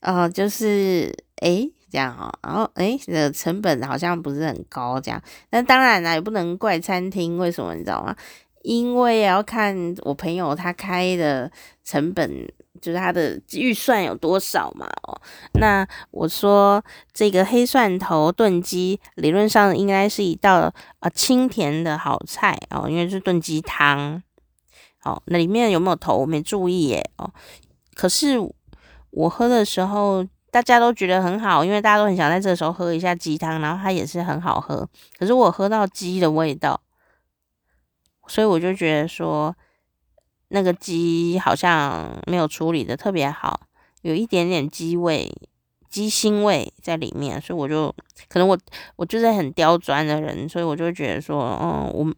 [0.00, 5.20] 呃，就是诶这样哦，然后诶这个成本好像不是很高这样，
[5.50, 8.14] 那当然啦，也不能怪餐厅，为什么你知道吗？
[8.62, 11.50] 因为要看我朋友他开的
[11.84, 12.46] 成本。
[12.80, 14.86] 就是他的预算有多少嘛？
[15.02, 15.20] 哦，
[15.60, 24.22] 那我说这个黑蒜头炖鸡，理论上应该是一道啊清甜的好菜哦，因为是炖鸡汤。
[25.04, 26.16] 哦，那里面有没有头？
[26.16, 27.10] 我没注意耶。
[27.18, 27.30] 哦，
[27.94, 28.38] 可是
[29.10, 34.88] 我喝的时候，大家都觉得很好，因为大家都很想在这时候喝一下鸡汤，然后它也是很好喝。
[35.18, 36.80] 可是我喝到鸡的味道，
[38.30, 39.54] 所以我就觉得说。
[40.52, 43.68] 那个鸡好像没有处理的特别好，
[44.02, 45.32] 有一点点鸡味、
[45.88, 47.94] 鸡腥味在里面，所以我就
[48.28, 48.58] 可能我
[48.96, 52.12] 我就是很刁钻的人，所以我就觉得说，嗯，我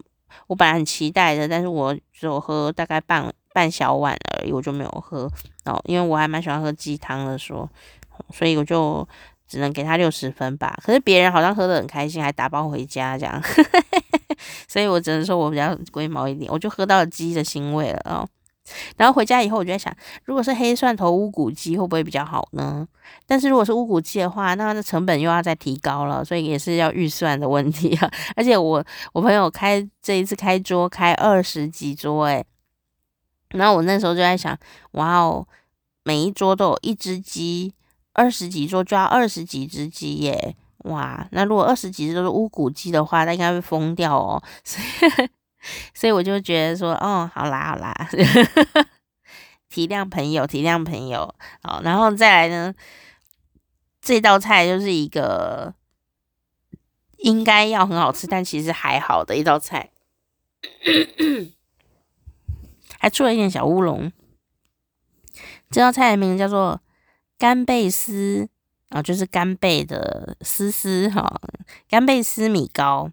[0.47, 5.31] 我本来很期待的，但是我只有喝大概半半小碗而已，我就没有喝
[5.67, 7.69] 哦，因为我还蛮喜欢喝鸡汤的，说
[8.33, 9.07] 所以我就
[9.53, 10.75] 只能给他六十分吧。
[10.83, 13.39] 可是别人好像喝得很开心，还打包回家这样。
[14.67, 18.27] 所以我只能说我比较龟毛一点，我就喝到了鸡的腥味了哦。
[18.97, 22.89] 然后回家以后，我就在想，如果是黑蒜头乌骨鸡，会不会比较好呢？
[23.27, 28.11] 但是如果是乌骨鸡的话，那它的成本又要再提高了，所以也是要预算的问题啊。
[28.35, 32.45] 而且我我朋友开这一次开桌开二十几桌，诶，
[33.51, 34.57] 然后我那时候就在想，
[34.93, 35.47] 哇哦，
[36.05, 37.75] 每一桌都有一只鸡，
[38.13, 40.57] 二十几桌就要二十几只鸡耶。
[40.85, 44.43] 哇，那如果二十几只都是乌骨鸡的话，那应该会疯掉哦。
[44.65, 45.31] 所以，
[45.95, 47.95] 所以我就觉得说，哦，好啦好啦，
[49.71, 51.35] 体谅朋友，体谅朋友。
[51.63, 52.75] 好，然后再来呢，
[54.01, 55.73] 这道菜就是一个
[57.19, 59.91] 应该要很好吃，但其实还好的一道菜，
[62.99, 64.11] 还出了一点小乌龙。
[65.71, 66.81] 这道菜的名字叫做
[67.43, 68.49] 干贝丝。
[68.91, 71.41] 啊、哦，就是干贝的丝丝哈，
[71.89, 73.11] 干贝丝米糕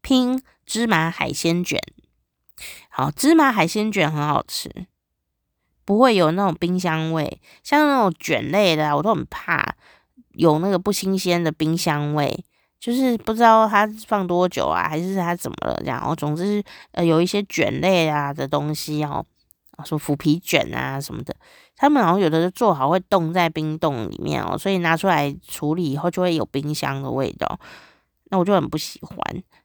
[0.00, 1.78] 拼芝麻海鲜卷。
[2.88, 4.86] 好，芝麻海鲜卷很好吃，
[5.84, 7.40] 不会有那种冰箱味。
[7.62, 9.76] 像那种卷类的，我都很怕
[10.32, 12.44] 有那个不新鲜的冰箱味，
[12.80, 16.02] 就是不知道它放多久啊，还是它怎么了这样。
[16.02, 19.22] 哦，总之呃，有一些卷类啊的东西哦，
[19.84, 21.36] 说腐皮卷啊什么的。
[21.80, 27.58] 他们好像有的是做好会冻在冰冻里面哦，所以拿出来处理以后就会有冰箱的味道，
[28.24, 29.16] 那我就很不喜欢。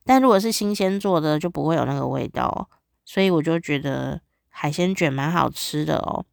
[0.06, 2.70] 但如果是新鲜做的就不会有那个味道，
[3.04, 6.24] 所以我就觉得海鲜卷蛮好吃的哦。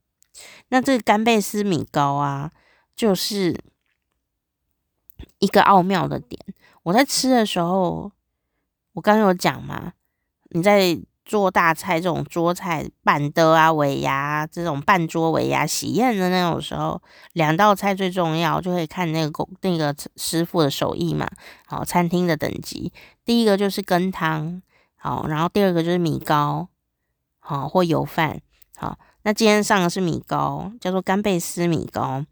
[0.69, 2.51] 那这个干贝丝米糕啊，
[2.95, 3.59] 就是
[5.39, 6.39] 一个奥妙的点。
[6.83, 8.13] 我在吃的时候，
[8.93, 9.95] 我刚有讲嘛，
[10.51, 10.99] 你在
[11.31, 17.01] 做大菜这种桌菜办的啊、尾牙这种办桌尾牙喜宴的那种时候，
[17.35, 21.31] 两道菜最重要，就会看那个工那个师傅的手艺嘛。
[21.67, 22.93] 好，餐厅的等级，
[23.25, 24.61] 第一个就是羹汤，
[24.97, 26.67] 好，然后第二个就是米糕，
[27.39, 28.41] 好或油饭，
[28.77, 28.99] 好。
[29.23, 32.25] 那今天上的是米糕，叫做干贝丝米糕。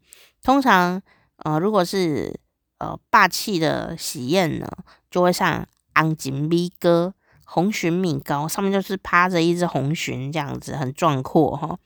[0.43, 1.01] 通常，
[1.37, 2.37] 呃，如果是
[2.79, 4.67] 呃霸气的喜宴呢，
[5.09, 7.13] 就会上红金米糕、
[7.51, 11.77] 红鲟米糕，上面就是趴着一只红鲟，这样子很壮阔哈。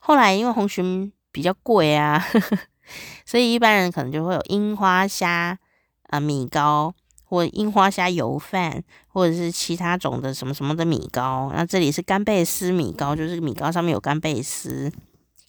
[0.00, 2.58] 后来因为红鲟比较贵啊呵呵，
[3.26, 5.58] 所以一般人可能就会有樱花虾
[6.04, 6.94] 啊、米糕。
[7.22, 14.90] 或樱花虾油饭，或者是其他种的什么什么的米糕，那这里是干贝丝米糕，就是米糕上面有干贝丝，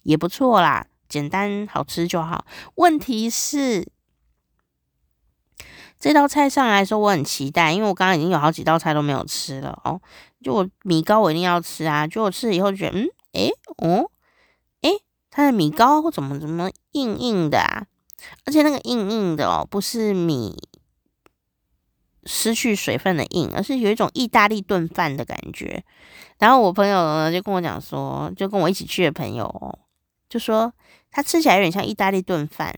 [0.04, 2.44] 也不错啦，简单好吃就好。
[2.76, 3.84] 问题是
[6.02, 10.00] 这道菜上来的时候，我很期待，因为我刚刚已经有好几道菜都没有吃了哦。
[10.42, 14.10] 就我米糕我一定要吃啊，就我吃了以后觉得，嗯，诶，哦，
[14.80, 17.86] 诶，它的米糕怎么怎么硬硬的啊？
[18.44, 20.56] 而且那个硬硬的哦，不是米。
[22.24, 25.84] 失去水分的硬，而是有一种意大利炖饭的感觉。
[26.38, 29.78] 然后我朋友呢就跟我讲说，就跟我一起去的朋友哦
[30.28, 30.72] 就说，
[31.12, 32.76] 它吃起来有点像意大利炖饭。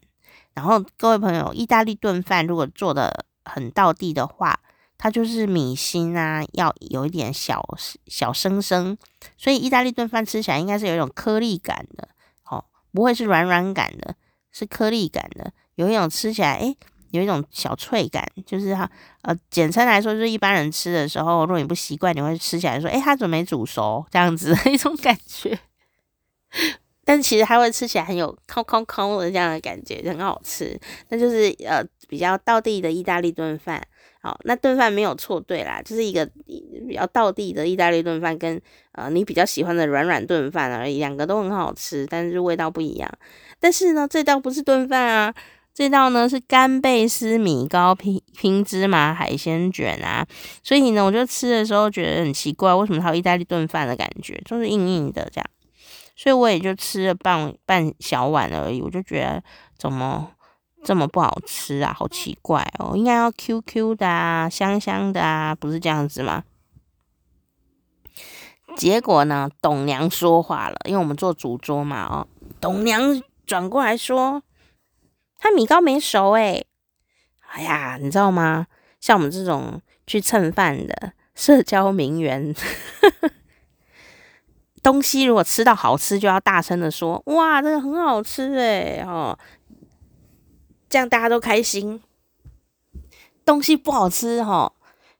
[0.54, 4.58] 然后各位朋友，意大利炖饭如果做的很到地的话，
[4.96, 7.62] 它就是米心啊要有一点小
[8.06, 8.96] 小生生，
[9.36, 12.08] 所以意大利炖饭吃起来应该是有一种颗粒感的，
[12.48, 14.14] 哦，不会是软软感的，
[14.52, 16.76] 是颗粒感的，有一种吃起来诶
[17.10, 18.90] 有一种小脆感，就是它
[19.22, 24.04] 呃，简称来说，就是一般人吃的时候，如果你不习惯，你会吃起来说，诶，它怎么没煮熟？
[24.10, 25.58] 这样子的 一种感觉。
[27.04, 30.78] 但其实它会吃起来很有烤烤烤的这样的感觉，很好吃。
[31.08, 33.82] 那就是呃比较道地的意大利炖饭。
[34.22, 36.24] 好，那炖饭没有错对啦，就是一个
[36.88, 38.58] 比较道地的意大利炖饭，跟
[38.92, 43.10] 呃你比较喜欢的软软炖饭而已，两个都很好吃，但是味道不一样。
[43.60, 45.34] 但是呢，这道不是炖饭啊。
[45.74, 50.24] 这道呢是干贝丝米糕拼拼芝麻海鲜卷啊，
[50.62, 55.46] 所以呢，我就吃的时候觉得很奇怪，为什么它有意大利炖饭的感觉，就是硬硬的这样，
[56.16, 59.42] 所以我也就吃了半半小碗而已，我就觉得
[59.76, 60.30] 怎么
[60.84, 66.44] 这么不好吃啊，好奇怪哦，应该要 Q Q 的啊，香香的啊，不是这样子吗？
[68.76, 72.26] 结果呢，董娘说话了，因为我们做主桌嘛，哦，
[72.60, 74.42] 董娘转过来说。
[75.36, 76.66] 他米糕没熟诶、
[77.48, 78.66] 哎呀，你知道吗？
[78.98, 82.54] 像我们这种去蹭饭的社交名媛，
[84.84, 89.04] 东西如果吃到好吃，就要大声的说：“哇，这个很好吃诶、欸。
[89.04, 89.36] 哦，
[90.88, 92.00] 这样大家都开心。
[93.44, 94.72] 东西不好吃哈，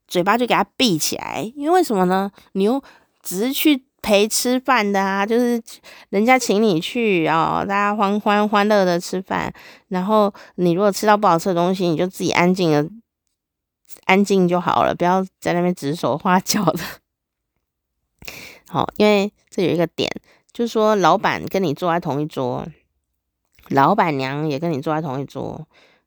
[0.07, 2.31] 嘴巴就给它闭起来，因为什么呢？
[2.53, 2.81] 你又
[3.21, 3.85] 只是去。
[4.05, 5.59] 陪吃饭的啊，就是
[6.11, 9.51] 人家请你去哦，大家欢欢欢乐的吃饭。
[9.89, 12.87] 然后你如果吃到不好吃的东西，你就自己安静的
[14.05, 16.81] 安静就好了，不要在那边指手画脚的。
[18.69, 20.11] 好， 因为这有一个点，
[20.53, 22.67] 就是说老板跟你坐在同一桌，
[23.69, 25.65] 老板娘也跟你坐在同一桌，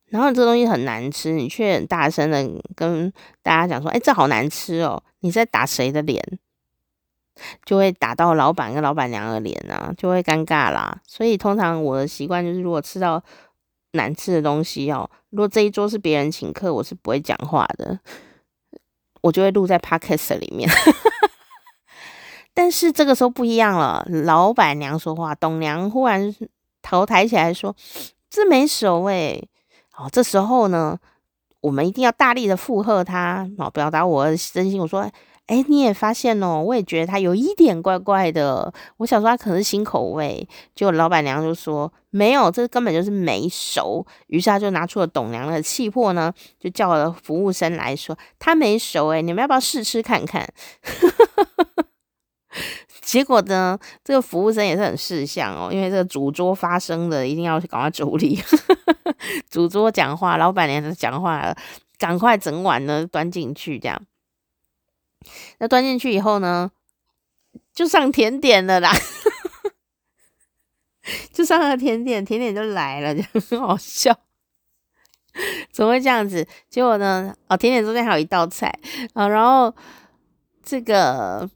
[0.07, 3.09] 然后这东西很难吃，你却很大声的跟
[3.41, 6.21] 大家讲说：“哎，这好难吃哦！”你在打谁的脸？
[7.65, 10.99] 就会打到老板跟老板娘的脸啊，就会尴尬啦。
[11.07, 13.23] 所以通常我的习惯就是，如果吃到
[13.93, 17.97] 难吃的东西哦，如果这一桌是别人请客，我是不会讲话的，
[19.21, 20.69] 我就会录在 podcast 里面。
[22.57, 26.35] 但是这个时候不一样了，老板娘说话，董娘忽然
[26.81, 27.75] 头抬起来说
[28.31, 29.47] ：“这没熟诶。”
[29.93, 30.97] 好，这时候呢，
[31.61, 34.81] 我们一定要大力的附和他，好，表达我的真心。
[34.81, 35.07] 我说。
[35.47, 38.73] 哎，你也发现哦，我也觉得他有一点怪怪的。
[38.97, 44.05] 我想说他可能是新口味，结果老板娘就说没有，这根本就是没熟。
[44.27, 50.45] 于是他就拿出了董娘的气魄呢，就叫了服务生来说他没熟，哎，你们要不要试吃看看？
[53.01, 58.41] 结果呢，这个服务生也是很识相哦，因为这个主桌发生的一定要赶快处理。
[59.49, 61.57] 主桌讲话，老板娘讲话了，
[61.97, 64.01] 赶快整碗呢端进去，这样。
[65.59, 66.71] 那端进去以后呢，
[67.73, 68.91] 就上甜点了啦，
[71.31, 74.15] 就上了甜点，甜点就来了，就很好笑，
[75.71, 76.47] 怎么会这样子？
[76.69, 78.77] 结果呢，哦，甜点中间还有一道菜
[79.13, 79.73] 啊，然后
[80.63, 81.49] 这个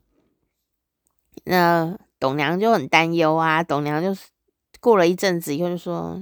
[1.44, 4.22] 那董娘就很担忧啊，董娘就是
[4.80, 6.20] 过了一阵子以后就说：“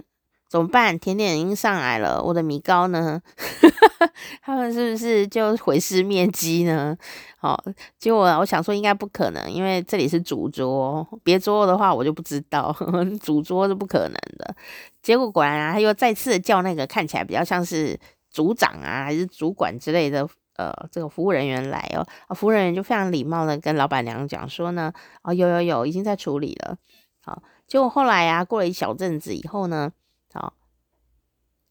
[0.48, 0.98] 怎么办？
[0.98, 3.20] 甜点已经上来了，我的米糕呢？
[4.42, 6.96] 他们是不是就毁尸灭迹呢？
[7.38, 7.62] 好，
[7.98, 12.74] 结果我想说应该不可能，因为这里是主桌，别桌的话我就不知道，
[13.22, 14.54] 主桌是不可能的。
[15.02, 17.98] 结果果然啊，他又再次叫那个看起来比较像是
[18.30, 20.26] 组长啊，还是主管之类的，
[20.60, 24.92] 呃，这个服务人员来哦，啊，服务人员就非常礼貌的跟老板娘讲说呢，
[25.22, 26.76] 哦，有有有，已经在处理了。
[27.22, 29.90] 好，结果后来啊，过了一小阵子以后呢。
[30.32, 30.52] 好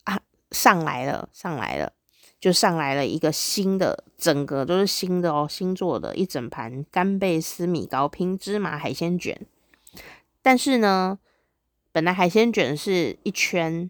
[0.06, 0.20] 啊，
[0.52, 1.94] 上来了，上来了，
[2.40, 9.40] 就上来了一个新的，整个都是新的哦，新做的一整盘干贝丝米糕拼芝麻海鲜卷。
[10.42, 11.20] 但是呢，
[11.92, 13.90] 本来海鲜卷是一圈，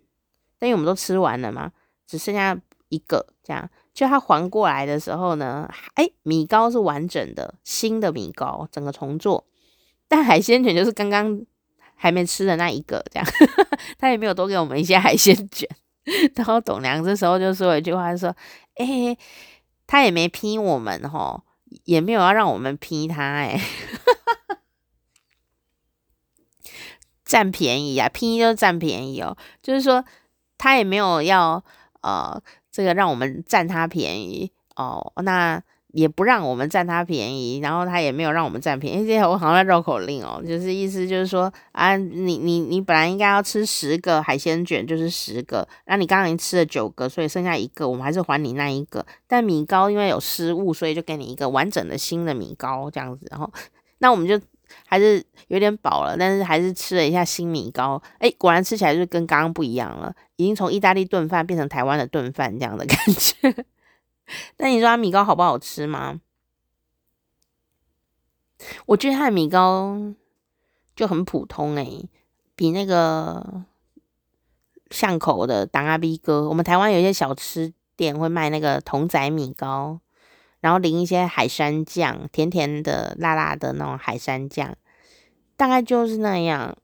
[0.59, 1.71] 但因为我们都吃完了嘛，
[2.05, 2.59] 只剩下
[2.89, 3.69] 一个这样。
[3.99, 9.45] 就它还过来的时候呢，哎，米糕是完整的，新的米糕，整个重做，
[10.07, 11.45] 但海鲜卷就是刚刚。
[12.01, 13.27] 还没吃的那一个，这样
[13.99, 15.67] 他也没有多给我们一些海鲜卷。
[16.33, 18.33] 然后董娘这时候就说了一句话，说
[18.79, 19.17] ：“哎、
[19.85, 21.43] 他也没批我们哈，
[21.83, 23.59] 也没有要让我们批他，哎，
[27.25, 29.35] 占便宜啊，批就是占便宜哦。
[29.61, 30.05] 就是说
[30.57, 31.61] 他也没有要
[31.99, 32.41] 呃
[32.79, 35.61] 这个让我们占他便宜哦，那。”
[35.91, 39.05] 也不让我们占他便宜，然后他也没有让我们占便宜。
[39.09, 49.03] 这我好像在绕口令哦，就是意思就是说啊，你你你本来应该要吃十个海鲜卷，就是十个，那你刚刚已经吃了九个，所以剩下一个，我们还是还你那一个。
[49.27, 53.25] 但米糕因为有失误，所以就给你一个完整的新的米糕这样子。
[53.31, 53.51] 然 后
[53.97, 54.39] 那我们就
[54.89, 58.01] 还是有点饱了，但是还是吃了一下新米糕。
[58.17, 63.65] 哎，果然吃起来就是跟刚刚不一样了，已经从意大利炖饭变成台湾的炖饭这样的感觉。
[64.57, 66.19] 但你说它米糕好不好吃吗？
[68.87, 69.95] 我觉得它的米糕
[70.95, 71.87] 就很普通哎、
[72.55, 73.63] 比那个
[74.89, 79.99] 巷口的当阿 B 哥，我们台湾有一些小吃店会卖那个童仔米糕，
[80.59, 84.75] 然后淋一些海山酱，甜甜的、辣辣的那种海山酱，
[85.55, 86.77] 大概就是那样。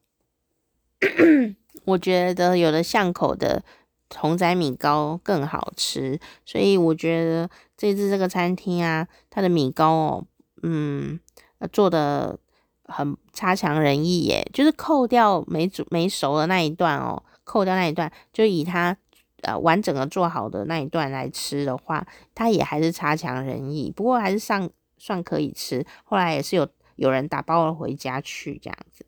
[1.84, 3.62] 我觉得有的巷口的。
[4.08, 10.24] 筒仔米糕更好吃，所以我觉得这次这个餐厅啊，它的米糕哦，
[10.62, 11.18] 嗯，
[11.72, 12.38] 做的
[12.84, 14.48] 很差强人意耶。
[14.54, 18.96] 就是扣掉没煮没熟的那一段哦，扣掉那一段，就以它
[19.46, 23.90] 呃完整的做好的那一段来吃的话，它也还是差强人意。
[23.90, 25.86] 不过还是上算可以吃。
[26.04, 29.06] 后来也是有有人打包了回家去这样子。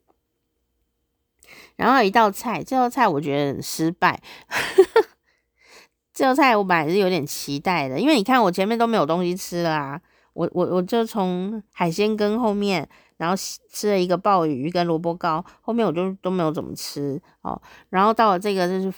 [1.76, 4.20] 然后一道菜，这道菜我觉得很失败。
[6.12, 10.00] 这道菜我本来是有点期待的，因为你看我前面都没有东西吃了啊，
[10.34, 17.60] 我我我就从海鲜羹后面，然后吃了一个鲍鱼跟萝卜糕，后面我就都没有怎么吃哦。
[17.88, 18.92] 然后到了这个就是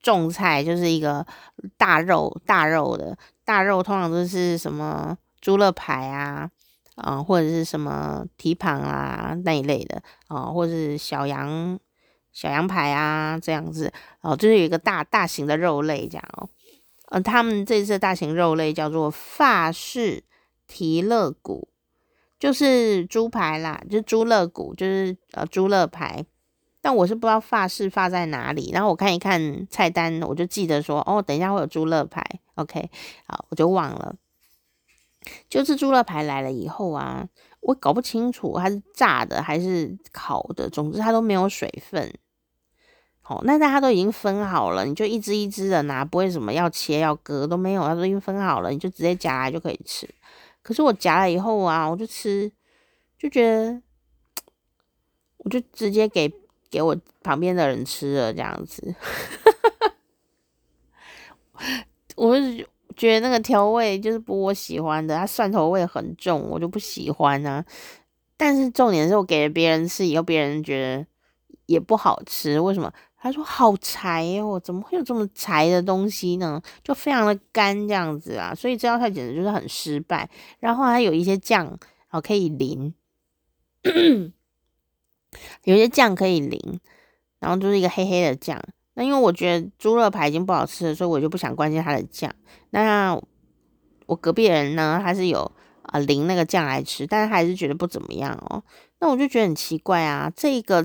[0.00, 1.26] 种菜，就是一个
[1.76, 6.50] 大肉大肉的大肉，通常都是什么猪肋排啊，
[6.96, 11.78] 啊、或者是什么蹄膀啊那一类的啊、或者是小羊。
[12.32, 16.48] 小羊排啊，这样子哦，就是有一个大大型的肉类这样哦，
[17.08, 20.22] 呃，他们这次大型肉类叫做法式
[20.68, 21.68] 提肋骨，
[22.38, 26.24] 就是猪排啦，就是猪肋骨，就是呃猪肋排，
[26.80, 32.90] 但我是不知道发饰发在哪里，然后我看一看菜单，我就记得说哦，等一下会有猪肋排，OK，
[33.26, 34.16] 好，我就忘了，
[35.48, 37.28] 就是猪肋排来了以后啊。
[37.62, 42.10] 我搞不清楚它是炸的还是烤的，总之它都没有水分。
[43.20, 50.08] 好，那大家都已经分好了，你就一只一只的拿，不会什么要切要割都没有，它都已经分好了，你就直接夹来就可以吃。
[50.62, 52.50] 可是我夹了以后啊，我就吃，
[53.18, 53.82] 就觉得，
[55.44, 56.32] 我就直接给
[56.70, 58.94] 给我旁边的人吃了这样子。
[62.16, 62.66] 我是。
[62.96, 67.64] 觉得那个调味就是不我喜欢的，它蒜头味很重，我就不喜欢啊。
[68.36, 71.06] 但是重点是我给了别人吃以后，别人觉得
[71.64, 72.60] 也不好吃。
[72.60, 72.92] 为什么？
[73.16, 76.60] 他说好柴哦，怎么会有这么柴的东西呢？
[76.82, 80.28] 就非常的干这样子啊，所以这道菜简直就是很失败。
[80.58, 81.78] 然后还有一些酱
[82.10, 82.92] 哦可以淋，
[85.64, 86.80] 有些酱可以淋，
[87.38, 88.62] 然后就是一个黑黑的酱。
[88.94, 92.34] 那因为我觉得猪肉排已经不好吃了，所以我就不想关心它的酱。
[92.70, 93.18] 那
[94.06, 95.50] 我隔壁人呢，他是有
[95.82, 98.62] 啊淋那个酱来吃，但是还是觉得不怎么样哦。
[98.98, 100.84] 那我就觉得很奇怪啊，这个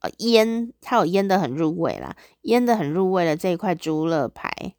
[0.00, 4.74] 呃腌，它有腌得很入味啦，腌得很入味的这一块猪肉排，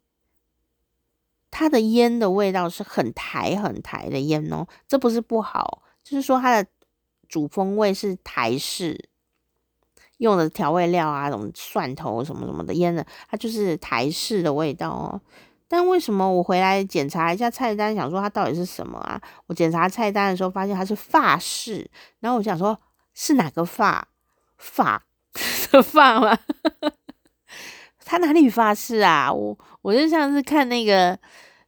[1.50, 6.68] 它的腌的味道是很台很台的腌哦，这不是不好，就是说它的
[7.28, 9.08] 主风味是台式。
[10.18, 15.20] 用的调味料啊，什么蒜头什么什么的腌的，它就是台式的味道哦。
[15.68, 19.20] 但为什么我回来检查一下菜单，想说它到底是什么啊？
[19.46, 22.78] 我检查菜单的时候发现它是法式，然后我想说
[23.12, 24.08] 是哪个法？
[24.56, 25.04] 法
[25.70, 26.38] 的法吗？
[28.06, 29.30] 他哪里法式啊？
[29.30, 31.18] 我我就像是看那个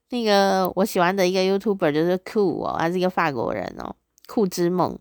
[0.08, 3.94] 那个我喜欢的一个 YouTuber，就是酷哦，他是一个法国人哦，
[4.26, 4.98] 酷之梦，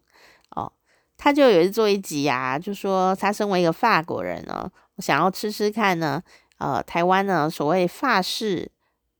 [1.17, 6.23] 他就有一做一集啊，就说他身为一个法国人呢，我想要吃吃看呢，
[6.59, 8.71] 呃，台湾呢所谓法式。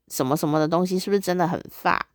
[0.10, 2.08] 什么什么的东西是不是真的很法？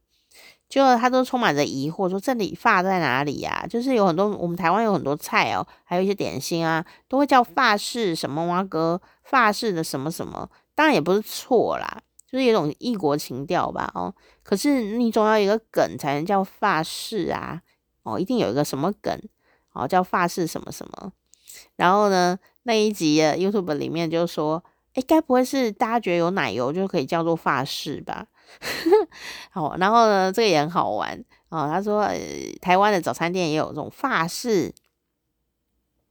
[0.66, 3.66] 就他都充满着疑惑，说这里法在哪里呀？
[3.68, 14.14] 就是有很多我们台湾有很多菜哦，还有一些点心啊，都会叫法式什么哇哥，法式的什么什么，当然也不是错啦，就是有种异国情调吧哦。
[14.42, 17.60] 可是你总要有一个梗才能叫法式啊，
[18.04, 19.20] 哦，一定有一个什么梗
[19.72, 21.12] 哦，叫法式什么什么。
[21.76, 24.62] 然后呢，那一集的 YouTube 里面就说。
[24.94, 28.26] 诶，该不会是大家觉得有奶油就可以叫做法式吧？
[29.50, 31.18] 好，然后呢，这个也很好玩
[31.48, 31.66] 哦。
[31.66, 32.18] 他说，呃，
[32.60, 34.74] 台湾的早餐店也有这种法式，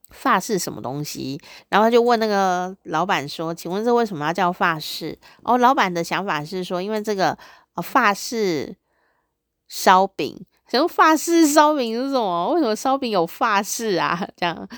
[0.09, 1.39] 法式什么东西？
[1.69, 7.37] 然后他就问那个老板说：“请问这为什么要叫法式？”哦，老板的想法是说，因为这个
[7.75, 8.75] 呃法式
[9.67, 12.53] 烧饼，什么法式烧饼是什么？
[12.53, 14.25] 为什么烧饼有法式啊？
[14.37, 14.69] 这样。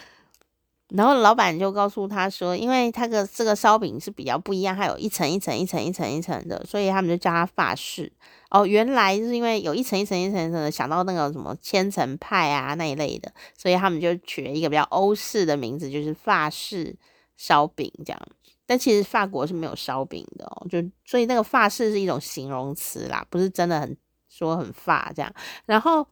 [0.90, 8.12] 然后老板就告诉他说，因为他的这个烧饼是比较不一样，它有一层一层一层一层一层的，所以他们就叫它法式。
[8.50, 16.96] 哦，原来是因为有一层一层一层一层的，想到那个什么千层派啊那一类的，所以他们就取了一个比较欧式的名字，就是法式
[17.38, 18.20] 烧饼这样。
[18.66, 23.96] 但其实法国是没有烧饼的哦，就所以那个法式是一种形容词啦，不是真的很
[24.34, 25.34] 说很发这样。
[25.66, 26.08] 然后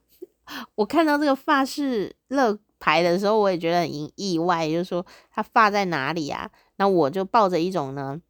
[0.76, 2.58] 我看到这个法式乐。
[2.84, 6.50] 牌的时候我也觉得很意外，就是说它发在哪里啊？
[6.78, 8.20] 那我就抱着一种呢，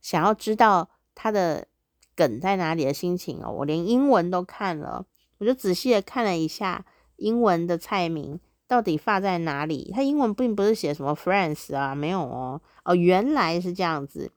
[0.00, 1.68] 想要知道它的
[2.16, 3.50] 梗在哪里的心情哦。
[3.50, 5.04] 我连英文都看了，
[5.36, 6.86] 我就仔细的看了一下
[7.16, 9.92] 英文的菜名到底发在哪里。
[9.94, 12.62] 他英文并不是写什么 France 啊，没有哦。
[12.84, 14.32] 哦，原来是这样子，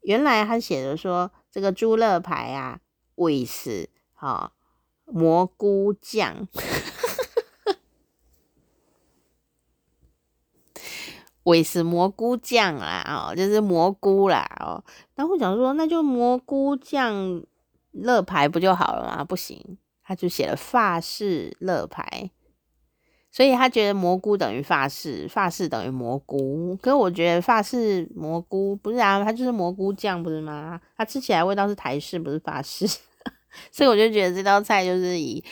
[0.00, 2.80] 原来他写的说这个猪肋排啊
[3.16, 3.86] ，with
[4.20, 4.52] 好
[5.06, 6.46] 蘑菇酱。
[11.44, 17.42] 韦斯蘑菇酱啦，哦，就是蘑菇啦，哦，然后我想说，那就蘑菇酱
[17.92, 19.24] 乐牌不就好了吗？
[19.24, 22.30] 不行，他就写了法式乐牌，
[23.32, 26.76] 所以他觉得蘑菇等于法式，法式等于蘑菇。
[26.82, 30.78] 可是我觉得法式蘑菇不是啊，它就是蘑菇酱，不是吗？
[30.94, 32.86] 它吃起来味道是台式，不是法式，
[33.70, 35.44] 所以我就觉得这道菜就是以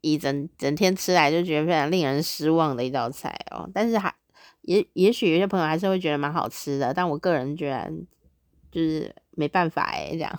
[0.00, 4.14] 以整整天吃来就觉得非常令人失望的一道菜哦，但是还。
[4.62, 7.88] 也也许有些朋友还是会觉得蛮好吃的，但我个人觉得
[8.72, 10.36] 就是没办法哎，这样。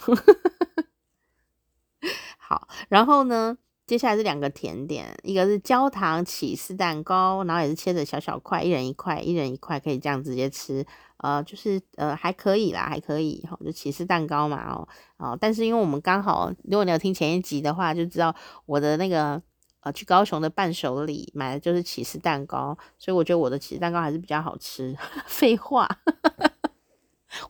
[2.38, 3.58] 好，然后呢，
[3.88, 10.86] 接下来是两个甜点，一个是焦糖起司蛋糕，然后也是切着小小块，一人一块，一人一块，可以这样直接吃，
[11.18, 18.36] 呃，就是呃还可以啦，还可以，哈，就起司蛋糕嘛，哦，哦，但是因为我们刚好，如果你有听前一集的话，就知道
[18.66, 19.42] 我的那个
[19.80, 19.92] 呃。
[19.94, 24.94] 去高雄的伴手礼买的就是起司蛋糕，所以我觉得我的起司蛋糕还是比较好吃。
[25.26, 25.88] 废话，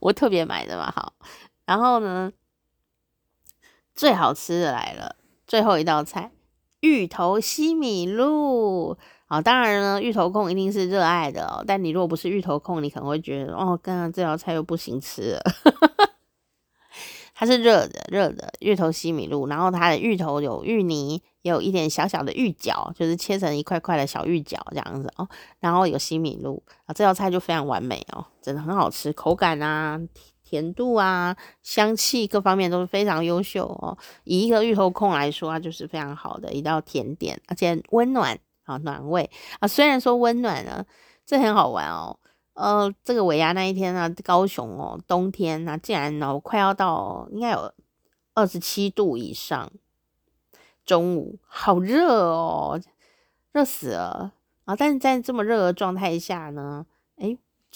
[0.02, 1.14] 我特别买的嘛，好。
[1.66, 2.32] 然后呢，
[3.96, 5.16] 最好吃的来了，
[5.48, 6.32] 最后一道菜——
[6.82, 8.98] 芋头西米露。
[9.30, 11.64] 好，当然呢，芋头控一定是热爱的哦。
[11.68, 15.41] 但你如果不是芋头控，你可能会觉得哦，刚刚这道菜又不行吃了。
[17.36, 25.28] 它是热的，热的芋头西米露，然后它的芋头有芋泥，也有一点小小的芋角，就是切成一块块的小芋角这样子哦。
[25.60, 30.00] 然后有西米露啊，这道菜就非常完美哦，真的很好吃，口感啊、
[30.48, 33.98] 甜度啊、香气各方面都是非常优秀哦。
[34.24, 39.30] 以一个芋头控来说，它就是非常好的一道甜点，而且温暖啊，暖胃
[39.60, 39.68] 啊。
[39.68, 40.86] 虽然说温暖呢，
[41.26, 42.18] 这很好玩哦。
[42.54, 47.74] 呃，这个尾牙那一天呢，高雄哦，冬天呢，竟然哦快要到应该有
[48.34, 49.70] 二十七度以上，
[50.86, 52.80] 中午好热哦，
[53.52, 54.32] 热死了
[54.66, 54.76] 啊！
[54.76, 56.86] 但是在这么热的状态下呢，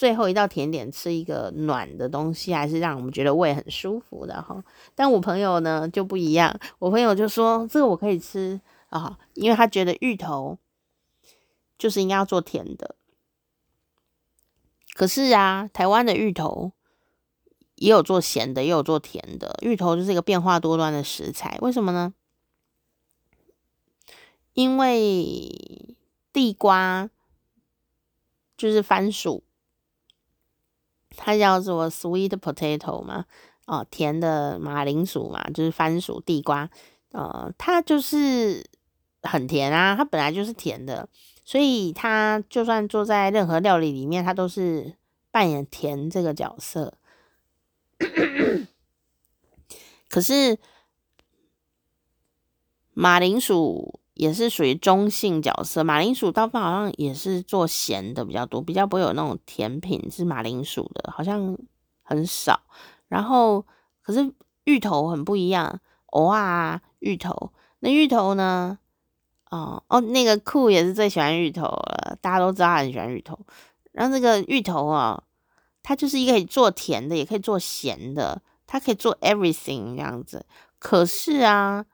[0.02, 4.64] 最后一道甜点吃一个暖的东西，还是让我们觉得胃很舒服的哈。
[4.96, 10.58] 但我朋友呢就不一样，我朋友就说这个我可以吃啊，因为他觉得芋头
[11.78, 12.96] 就是应该要做甜的。
[14.96, 16.72] 可是啊，台湾的芋头
[17.76, 19.56] 也有做咸的，也有做甜的。
[19.62, 22.16] 芋头就是一个变化多端的食材，为什么呢？
[24.54, 25.96] 因为
[26.34, 27.12] 地瓜
[28.58, 29.44] 就是番薯，
[31.16, 33.26] 它叫做 sweet potato 嘛，
[33.66, 36.70] 哦，甜的马铃薯嘛，就是番薯、地瓜，
[37.12, 38.66] 呃，它就是
[39.22, 41.08] 很甜啊，它本来就是甜的，
[41.46, 44.96] 所以它就算做在任何料理里面，它都是
[45.32, 46.94] 扮演甜这个角色。
[50.10, 50.60] 可是
[52.94, 54.01] 马铃薯。
[54.22, 61.58] 也是属于中性角色，马铃薯大部分好像也是做咸的比较多，比较不会有那种甜品是马铃薯的，好像
[62.04, 62.62] 很少。
[63.08, 63.66] 然后
[64.04, 64.32] 可是
[64.66, 65.80] 芋头很不一样，
[66.12, 68.78] 哇，芋头，那芋头呢？
[69.50, 73.40] 哦哦，那个酷也是最喜欢芋头了，大家都知道他很喜欢芋头。
[73.92, 75.24] 然后这个芋头啊，
[75.82, 80.46] 它就是一个可以做甜的，也可以做咸的，它可以做 everything 这样子。
[80.78, 81.88] 可是啊。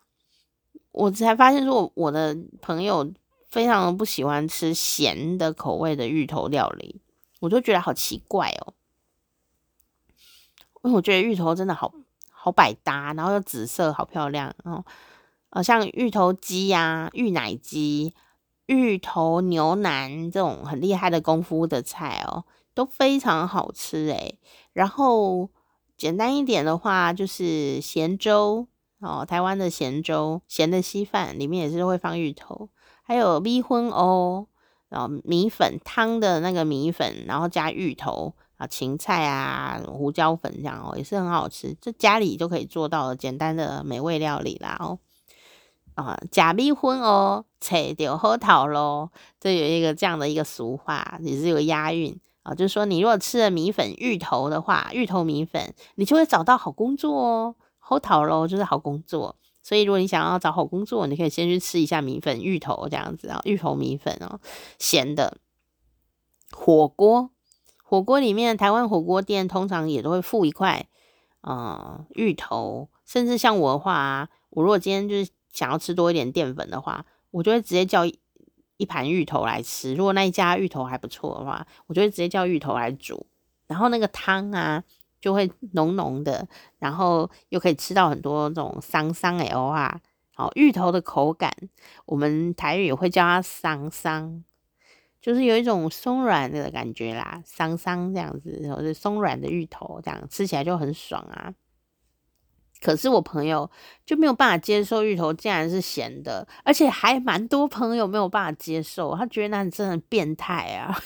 [0.97, 3.13] 我才发现说，我的朋友
[3.47, 6.99] 非常不喜欢吃咸的口味的芋头料理，
[7.39, 8.73] 我就觉得好奇怪哦。
[10.81, 11.93] 因为我觉得芋头真的好
[12.31, 14.51] 好百搭，然后又紫色，好漂亮。
[14.63, 14.83] 然后
[15.51, 18.15] 呃，像芋头鸡呀、芋奶鸡、
[18.65, 22.43] 芋头牛腩这种很厉害的功夫的菜哦，
[22.73, 24.39] 都非常好吃诶。
[24.73, 25.51] 然后
[25.95, 28.67] 简单一点的话，就是咸粥。
[28.99, 32.69] 哦，台湾的咸粥、咸的稀饭里面也是会放芋头，
[33.03, 34.47] 还有米粉哦，
[34.89, 41.77] 然后米粉汤的那个米粉，然后加芋头啊、芹菜啊、胡椒粉这样哦，也是很好吃。
[41.79, 44.97] 这家里就可以做到简单的美味料理啦哦。
[45.93, 57.55] 啊，假米粉哦，切掉核桃咯，这有一个这样的一个俗话，也是有押韵啊，就是说你如果吃了米粉芋头的话，芋头米粉，你就会找到好工作哦。
[57.89, 59.33] 好讨咯，就是好工作，
[59.63, 64.41] 所以如果你想要找好工作，你可以先去吃一下米粉芋头这样子啊，芋头米粉哦，
[64.77, 65.38] 咸的
[66.51, 67.29] 火锅，
[67.81, 70.85] 火锅里面台湾火锅店通常也都会附一块
[71.39, 79.95] 呃芋头，甚至像我的话啊，我如果今天就是想要吃多一点淀粉的话，我就会直接叫一盘芋头来吃。
[79.95, 83.25] 如果那一家芋头还不错的话，我就会直接叫芋头来煮，
[83.65, 84.83] 然后那个汤啊。
[85.28, 86.47] 就会浓浓的，
[86.80, 89.99] 然后又可以吃到很多这种桑桑哎哦啊，
[90.34, 91.53] 好芋头的口感，
[92.05, 94.41] 我们台语也会叫它桑桑，
[95.21, 101.53] 就是有一种松软的感觉啦，桑桑这样子，或者松软的芋头这样吃起来就很爽啊。
[102.80, 103.69] 可是我朋友
[104.05, 110.97] 就没有办法接受芋头竟然是咸的，而且还蛮多朋友没有办法接受，他觉得那真的变态啊。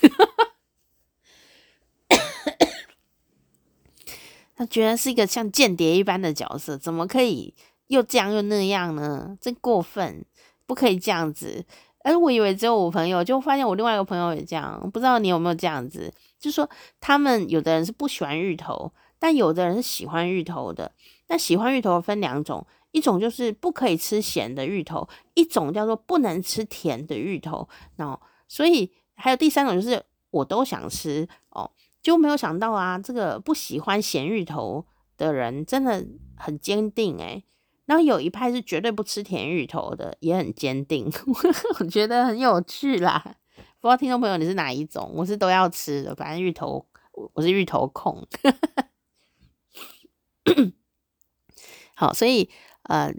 [4.61, 7.51] 他觉得是一个像间谍一般的角色，怎么可以
[7.87, 9.35] 又这样又那样呢？
[9.41, 10.23] 真过分，
[10.67, 11.65] 不可以这样子。
[12.03, 14.79] 而我以为只有我朋友，就发现我另外一个朋友也这样。
[14.93, 16.13] 不知道你有没有这样子？
[16.39, 20.91] 就说，他们有的人是不喜欢芋头，但有的人是喜欢芋头的。
[21.25, 27.67] 那喜欢芋头分两种，一种就是不可以吃咸的芋头，一种叫做不能吃甜的芋头。
[27.95, 31.71] 然后，所以还有第三种就是我都想吃哦。
[32.01, 34.85] 就没有想到啊，这个不喜欢咸芋头
[35.17, 37.43] 的人真的很坚定诶，
[37.85, 41.11] 然后有一派是绝对不吃甜芋头的，也很坚定，
[41.79, 43.35] 我觉得很有趣啦。
[43.79, 45.11] 不知道听众朋友你是哪一种？
[45.13, 46.87] 我是都要吃的，反正芋头
[47.33, 48.27] 我是芋头控。
[51.95, 52.49] 好，所以
[52.83, 53.13] 呃，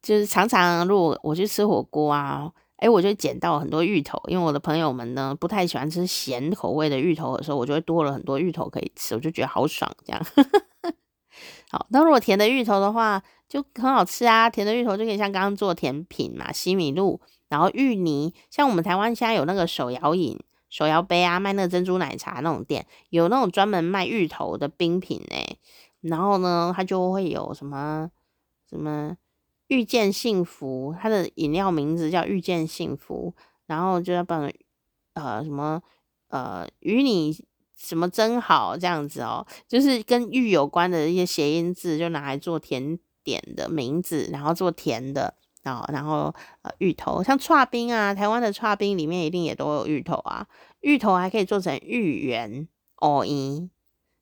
[0.00, 2.52] 就是常常如果我去吃火锅啊。
[2.78, 10.24] 哎，我就捡到很多芋头，因为我的朋友们呢不太喜欢吃咸口味的芋头的时候，我就会多了很多芋头可以吃，我就觉得好爽这样。
[11.70, 14.48] 好，那如果甜的芋头的话，就很好吃啊。
[14.48, 20.38] 甜的芋头就可以像刚刚做甜品嘛，西米露，然后芋泥，像我们台湾现在有那个手摇饮、
[20.70, 25.56] 手摇杯啊，卖那个珍珠奶茶那种店，有那种专门卖芋头的冰品哎。
[26.00, 28.08] 然后呢，它就会有什么
[28.70, 29.16] 什么。
[29.68, 33.34] 遇见幸福，它的饮料名字叫遇见幸福，
[33.66, 34.50] 然后就要帮
[35.14, 35.80] 呃什么
[36.28, 37.44] 呃与你
[37.76, 50.48] 什么真好这样子哦，就是跟玉有关的一些谐音字，就拿来做甜点的名字，然后做甜的，哦然后呃芋头，像剉冰啊，台湾的剉冰里面一定也都有芋头啊，
[50.80, 52.66] 芋头还可以做成芋圆
[52.96, 53.68] 哦咦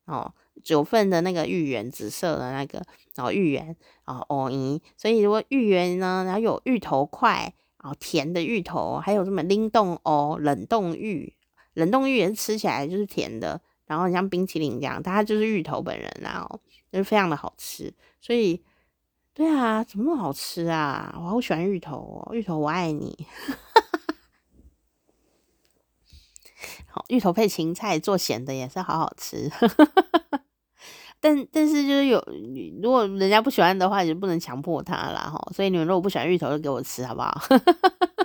[0.05, 0.33] 哦。
[0.63, 2.83] 九份的那个芋圆，紫色的那个，
[3.15, 11.33] 然后芋圆啊，哦咦，所以如果芋圆呢，然后有芋头块，然后，甜的芋头，还有什么冷冻哦，冷冻芋，
[11.73, 16.59] 冷冻芋也是吃起来就是甜的，然后你像冰淇淋这样，它就是芋头本人啊，哦，
[16.91, 18.63] 就是非常的好吃，所以
[19.33, 21.13] 对啊，怎么那么好吃啊？
[21.17, 23.15] 我好喜欢芋头哦，芋头我爱你。
[26.89, 29.51] 好，芋头配芹菜做咸的也是好好吃。
[31.19, 32.23] 但但是就是有，
[32.81, 35.39] 如果人家不喜欢的话，就不能强迫他啦哈。
[35.53, 37.41] 所以你们如果不喜欢芋头，就给我吃好不好？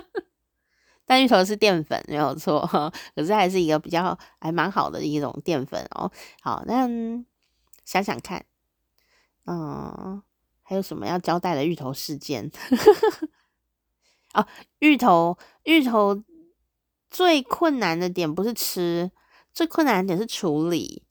[1.05, 2.61] 但芋头是淀粉，没有错，
[3.15, 6.09] 可是还是一个比较还蛮好的一种淀粉哦。
[6.41, 6.87] 好，那
[7.83, 8.45] 想想看，
[9.45, 10.21] 嗯，
[10.61, 12.49] 还有什么要交代的芋头事件？
[14.33, 14.47] 哦，
[14.79, 16.23] 芋头，芋头
[17.11, 19.11] 最困难的点不是吃，
[19.53, 21.03] 最困难的点是处理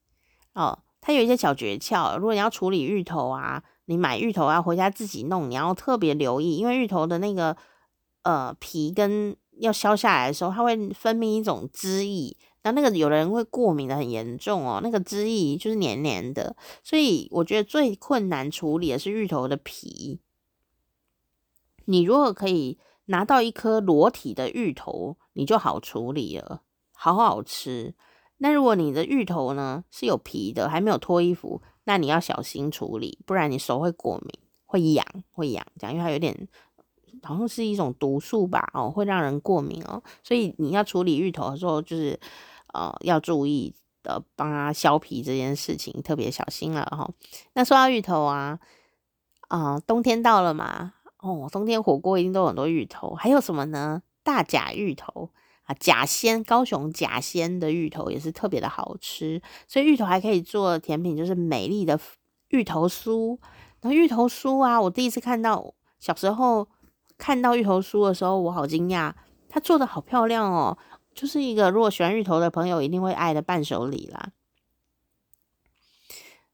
[0.55, 0.83] 哦。
[1.03, 7.55] 它有一些小诀窍，如果你要处理芋头啊，你买芋头要回家自己弄，你要特别留意，因为芋头的那个
[8.23, 20.21] 呃皮跟要削下来的时候，它会分泌一种汁液，那那个有的人会过敏的很严重哦，那个汁液就是黏黏的，所以我觉得最困难处理的是芋头的皮。
[21.87, 27.95] 你如果可以拿到一颗裸体的芋头，你就好处理了，好好吃。
[28.43, 34.33] 那如果你的芋头呢是有皮的，还没有脱衣服，那你要小心处理，不然你手会过敏，
[34.67, 36.49] 会痒，会痒，这样，因为它有点
[37.23, 42.19] 好像是一种毒素吧，哦，会让人过敏哦，所以你要处理芋头的时候，就是
[42.75, 43.73] 呃要注意
[44.03, 47.09] 的，帮它削皮这件事情特别小心了哈、
[47.53, 48.59] 那说到芋头啊，
[49.47, 54.03] 啊、冬天到了嘛，哦，冬天火锅一定都很多芋头，还有什么呢？
[54.25, 55.31] 大甲芋头。
[55.65, 61.99] 啊，甲仙，高雄甲仙的芋头也是特别的好吃，所以芋头还可以做甜品，就是美丽的
[62.49, 63.39] 芋头酥。
[63.81, 66.69] 然后芋头酥啊，我第一次看到，小时候
[67.17, 69.13] 看到芋头酥的时候，我好惊讶，
[69.49, 70.77] 它做的好漂亮哦，
[71.15, 74.31] 就是一个如果喜欢芋头的朋友一定会爱的伴手礼啦。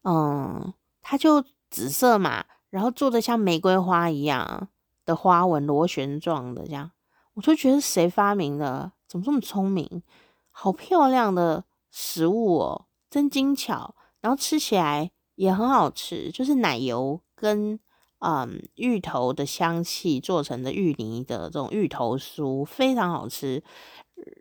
[0.04, 4.68] 嗯，它就紫色嘛，然后做的像玫瑰花一样
[5.04, 6.90] 的花纹，螺旋状的这样，
[7.34, 8.92] 我就觉得谁发明的？
[9.08, 10.02] 怎么这么聪明？
[10.50, 13.94] 好漂亮的食物哦，真精巧。
[14.20, 17.78] 然后吃起来也很好吃，就是奶油跟
[18.18, 23.62] 嗯芋头的香气做成的芋泥的这种芋头酥，非常好吃。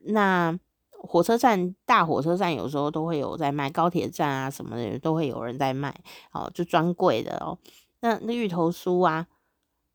[0.05, 0.57] 那
[0.89, 5.95] 火车站、大火车站有时候都会有在卖，高铁站啊什么的都会有人在卖，
[6.31, 7.55] 哦，就专柜的哦。
[7.99, 9.27] 那那芋头酥啊，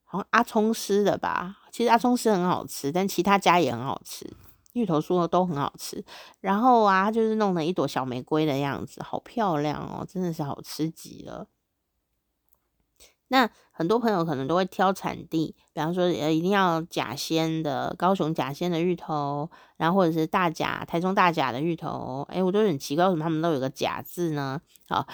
[0.05, 1.57] 好像阿聪师的吧？
[1.73, 4.33] 其实阿聪师很好吃，但其他家也很好吃。
[4.73, 6.05] 芋头酥都很好吃，
[6.41, 11.47] 然后啊，就是弄了一朵小玫瑰的样子，好漂亮哦，真的是好吃极了。
[13.29, 19.49] 那很多朋友可能都会挑产地，比方说呃，一定要甲仙的高雄甲仙的芋头，
[19.79, 24.61] 然后或者是大甲台中大甲的芋头，哎，我都很奇怪，为什么他们都有个甲字呢？
[24.87, 25.07] 好，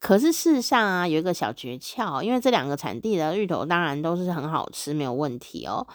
[0.00, 5.86] 可是事实上啊，有一个小诀窍，因为这两个产地的芋头当然都是很好吃，没有问题哦。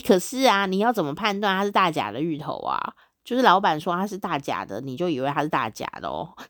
[0.00, 2.94] 可是啊，你要怎么判断它是大假的芋头啊？
[3.24, 6.34] 就是老板说它是大假的，你就以为它是大假的哦。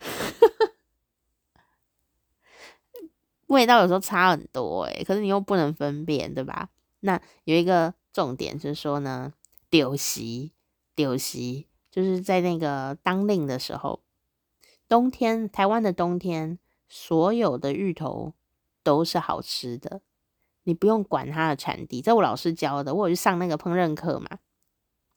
[3.48, 6.68] 味道有时候差很多诶，可是你又不能分辨，对吧？
[7.00, 9.32] 那有一个重点就是说呢，
[9.70, 10.52] 丢席
[10.94, 14.02] 丢席，就是在那个当令的时候，
[14.86, 18.34] 冬天台湾的冬天，所有的芋头
[18.82, 20.02] 都是好吃的。
[20.68, 22.94] 你不用管它的产地，这我老师教的。
[22.94, 24.28] 我有去上那个烹饪课嘛，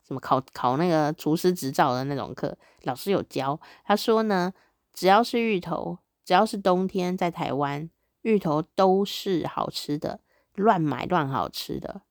[0.07, 3.59] 什么考考那个厨师执照的那种课，老师有教。
[3.83, 4.53] 他说呢，
[4.93, 7.89] 只要是芋头，只要是冬天在台湾，
[8.21, 10.21] 芋头都是好吃的，
[10.55, 12.03] 乱买乱好吃的。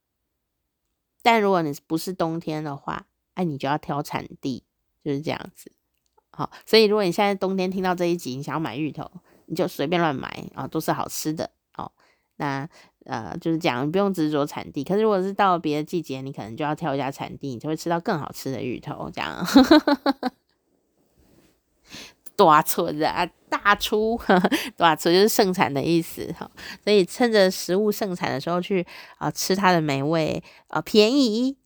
[1.23, 4.65] 但如果你不是冬天的话，哎，你就要挑产地，
[5.03, 5.73] 就是这样子。
[6.29, 9.11] 好，所以如果你现在冬天听到这一集，你想要买芋头，
[9.47, 11.51] 你就随便乱买啊，都是好吃的。
[11.79, 11.91] 哦，
[12.37, 12.69] 那。
[13.11, 19.11] 呃，就是讲不用执着产地，可是如果是到别的季节，你可能就要挑一下产地，你就会吃到更好吃的芋头。
[19.13, 19.45] 这样，
[22.37, 24.17] 大出啊，大出，
[24.77, 26.49] 大出就是盛产的意思哈。
[26.85, 28.87] 所以趁着食物盛产的时候去
[29.19, 31.57] 啊、吃它的美味啊、便宜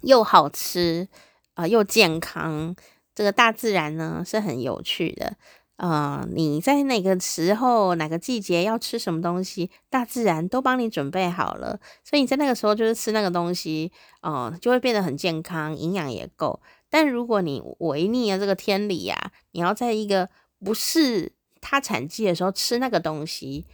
[0.00, 1.06] 又好吃
[1.54, 2.74] 啊、又健康。
[3.14, 5.36] 这个大自然呢是很有趣的。
[5.76, 13.90] 啊、你在哪个时候、哪个季节要吃什么东西，大自然都帮你准备好了，所以你在那个时候就是吃那个东西，
[14.22, 16.60] 哦、就会变得很健康，营养也够。
[16.88, 20.30] 但如果你违逆了这个天理呀、啊，你要在一个
[20.64, 23.66] 不是它产季的时候吃那个东西，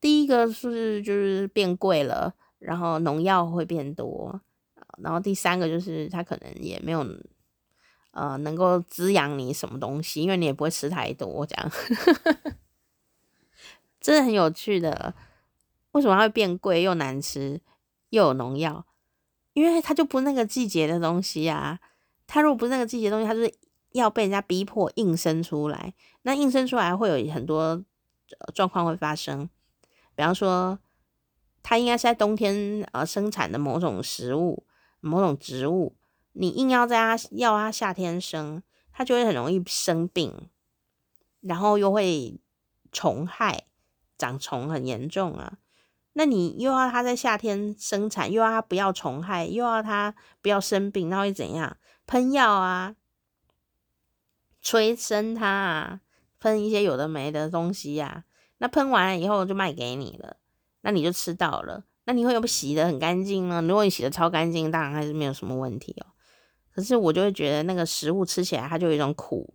[0.00, 4.40] 第一个是就是变贵了，然后农药会变多，
[5.02, 7.06] 然后第三个就是它可能也没有。
[8.12, 10.22] 呃，能够滋养你什么东西？
[10.22, 11.70] 因为你也不会吃太多，这样，
[14.00, 15.14] 真的很有趣的。
[15.92, 17.60] 为什么它会变贵又难吃
[18.10, 18.86] 又有农药？
[19.52, 21.80] 因为它就不那个季节的东西啊。
[22.26, 23.52] 它如果不是那个季节的东西，它就是
[23.92, 25.94] 要被人家逼迫硬生出来。
[26.22, 27.84] 那硬生出来会有很多
[28.54, 29.48] 状况会发生，
[30.14, 30.78] 比方说，
[31.62, 34.64] 它应该是在冬天呃生产的某种食物、
[35.00, 35.96] 某种植物，
[36.32, 38.62] 你硬要在他要他夏天生，
[38.92, 40.48] 他就会很容易生病，
[41.40, 42.40] 然后又会
[42.92, 43.64] 虫害，
[44.16, 45.58] 长虫很严重啊。
[46.12, 51.76] 那你又要它在夏天生产，又要它不要虫害，又要它不要生病，那会怎样？
[52.04, 52.96] 喷药啊，
[54.60, 56.00] 催生它啊，
[56.40, 58.24] 喷一些有的没的东西呀、啊。
[58.58, 60.36] 那喷完了以后就卖给你了，
[60.80, 61.84] 那你就吃到了。
[62.04, 63.62] 那你会有不洗的很干净呢？
[63.62, 66.06] 如果你洗的超干净，当然还是没有什么问题哦。
[66.74, 69.54] 可是我就会觉得那个食物吃起来它就有一种苦。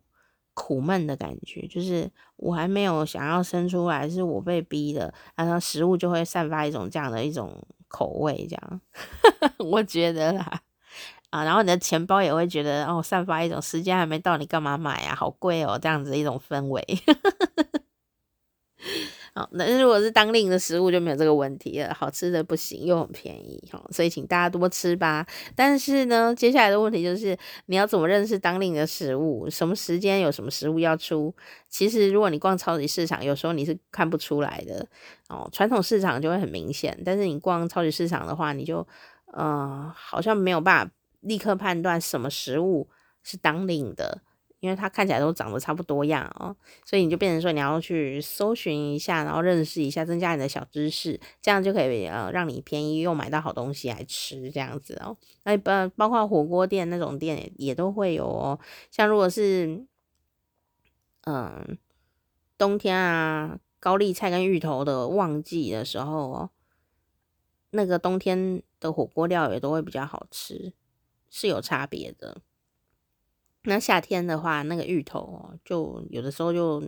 [0.57, 8.81] 苦闷的感觉，就是我还没有想要生出来，是我被逼的，然后食物就会散发一种这样的一种口味，这样，
[9.59, 10.61] 我觉得啦，
[11.29, 15.13] 啊，然后你的钱包也会觉得，哦，散发一种时间还没到，你干嘛买啊？
[15.13, 16.81] 好贵哦，这样子一种氛围。
[19.37, 25.27] 好，那如果是当令的食物就没有这个问题了，好吃的不行，又很便宜，好，所以请大家多吃吧。
[25.53, 29.49] 但是呢，接下来的问题就是你要怎么认识当令的食物？
[29.49, 31.35] 什么时间有什么食物要出？
[31.67, 34.87] 其实如果你逛超级市场，有时候你是看不出来的
[35.27, 35.49] 哦。
[35.51, 38.87] 传统市场就会很明显，但是你逛超级市场的话，你就
[39.33, 42.87] 呃好像没有办法立刻判断什么食物
[43.21, 44.21] 是当令的。
[44.65, 55.15] 因为它看起来都长得差不多样哦，所以你就变成说你要去搜寻一下，然后认识一下，增加你的小知识，这样就可以呃让你便宜又买到好东西来吃这样子哦。
[55.43, 58.59] 那包包括火锅店那种店也都会有哦。
[58.89, 59.85] 像如果是
[61.25, 61.77] 嗯
[62.57, 66.49] 冬天啊高丽菜跟芋头的旺季的时候哦，
[67.69, 70.73] 那个冬天的火锅料也都会比较好吃，
[71.29, 72.41] 是有差别的。
[73.67, 76.81] 那夏天的话，那个芋头哦，就有的时候就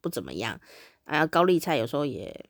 [0.00, 0.60] 不怎么样，
[1.04, 2.46] 啊，高丽菜有时候也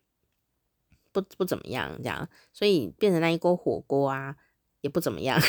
[1.13, 4.35] 不不怎么样，这样，所以变成那一锅火锅啊，
[4.81, 5.41] 也不怎么样。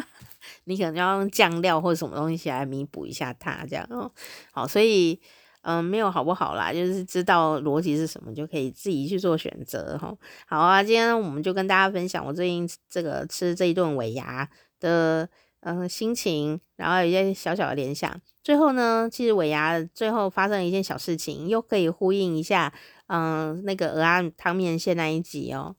[0.64, 4.10] 你可能要用酱料或者什么东西来弥补一下它，这样哦。
[4.52, 5.20] 好，所以
[5.62, 10.16] 嗯，没有好不好啦，就是知道逻辑是什么，就可以自己去做选择哈。
[10.46, 14.48] 好啊，今天我们就跟大家分享我最近这个吃这一顿尾牙
[14.80, 15.28] 的。
[15.68, 18.20] 嗯，心情，然后有一些小小的联想。
[18.40, 22.72] 最后呢，其实尾牙最后发生了一件小事情，又可以呼应一下，
[23.08, 25.74] 嗯，那个蚵仔汤面线那一集哦。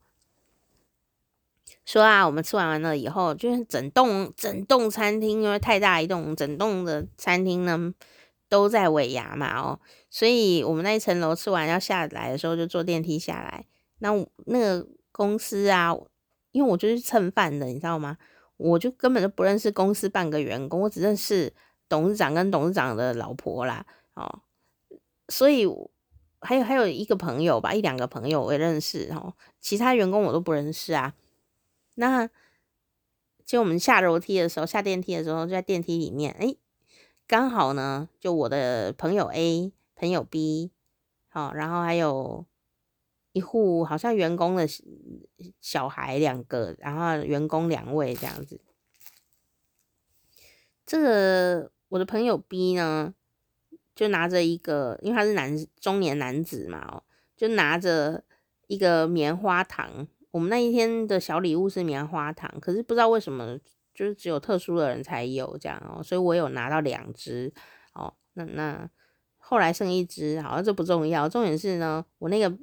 [1.85, 7.93] 说啊，我们吃完完了以后，就是整栋整栋餐厅，因为太大一栋，整栋的餐厅呢
[8.49, 9.79] 都在尾牙嘛哦，
[10.09, 13.65] 所以我们那一层楼吃完要下来的时候，就坐电梯下来。
[13.99, 14.09] 那
[14.47, 15.95] 那个公司啊，
[16.51, 18.17] 因为我就是蹭饭的，你知道吗？
[18.57, 21.53] 我就根本就不认识公司半个员工，我只认识
[21.87, 23.85] 董事长跟董事长的老婆啦，
[24.15, 24.41] 哦，
[25.29, 25.65] 所以
[26.41, 31.13] 还有还有一个朋友吧，一两个朋友我也认识哦，其他员工我都不认识啊。
[31.95, 32.29] 那
[33.45, 36.55] 就我们下楼梯的时候，下电梯的时候就在电梯里面，哎，
[37.27, 40.71] 刚好呢，就我的朋友 A、朋友 B，
[41.29, 42.45] 好，然后还有。
[43.37, 44.67] 一户好像员工的
[45.61, 48.59] 小孩两个，然后员工两位这样子。
[50.85, 53.13] 这个我的朋友 B 呢，
[53.93, 57.03] 就拿着一个，因为他是男中年男子嘛，哦，
[57.35, 58.23] 就拿着
[58.65, 60.07] 一个棉花糖。
[60.31, 63.59] 我们那一天的小礼物是棉花糖，可是不知道为什么，
[63.93, 67.53] 就是只有特殊的人才有这样哦，所以我有拿到两只
[67.93, 68.13] 哦。
[68.33, 68.89] 那那
[69.37, 72.57] 后来剩一只，好像这不重要，重点是呢，我那个。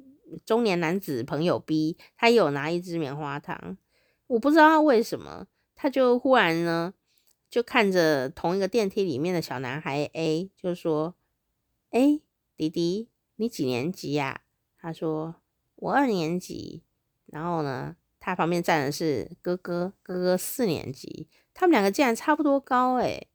[0.45, 3.77] 中年男子朋友 B，他有拿一支棉花糖，
[4.27, 6.93] 我不知道他为什么，他就忽然呢，
[7.49, 11.15] 就看着同一个电梯里面的小男孩 A，就说
[11.91, 12.19] ：“哎，
[12.57, 14.41] 弟弟，你几年级呀？”
[14.79, 15.35] 他说
[15.75, 16.83] ：“我二年级。”
[17.27, 23.27] 然后呢，他旁边站的是哥哥，哥哥四年级，他们两个竟然差不多高诶。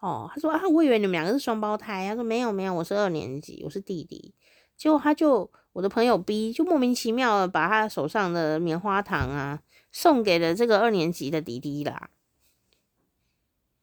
[0.00, 2.08] 哦，他说啊，我以为你们两个是双胞胎。
[2.08, 4.34] 他说没有没有，我是二年级，我是弟弟。
[4.76, 5.50] 结果他就。
[5.76, 9.60] 我的朋友 B 就莫名其妙的把他手上的棉花糖啊
[9.92, 12.08] 送给了这个二年级的弟弟啦，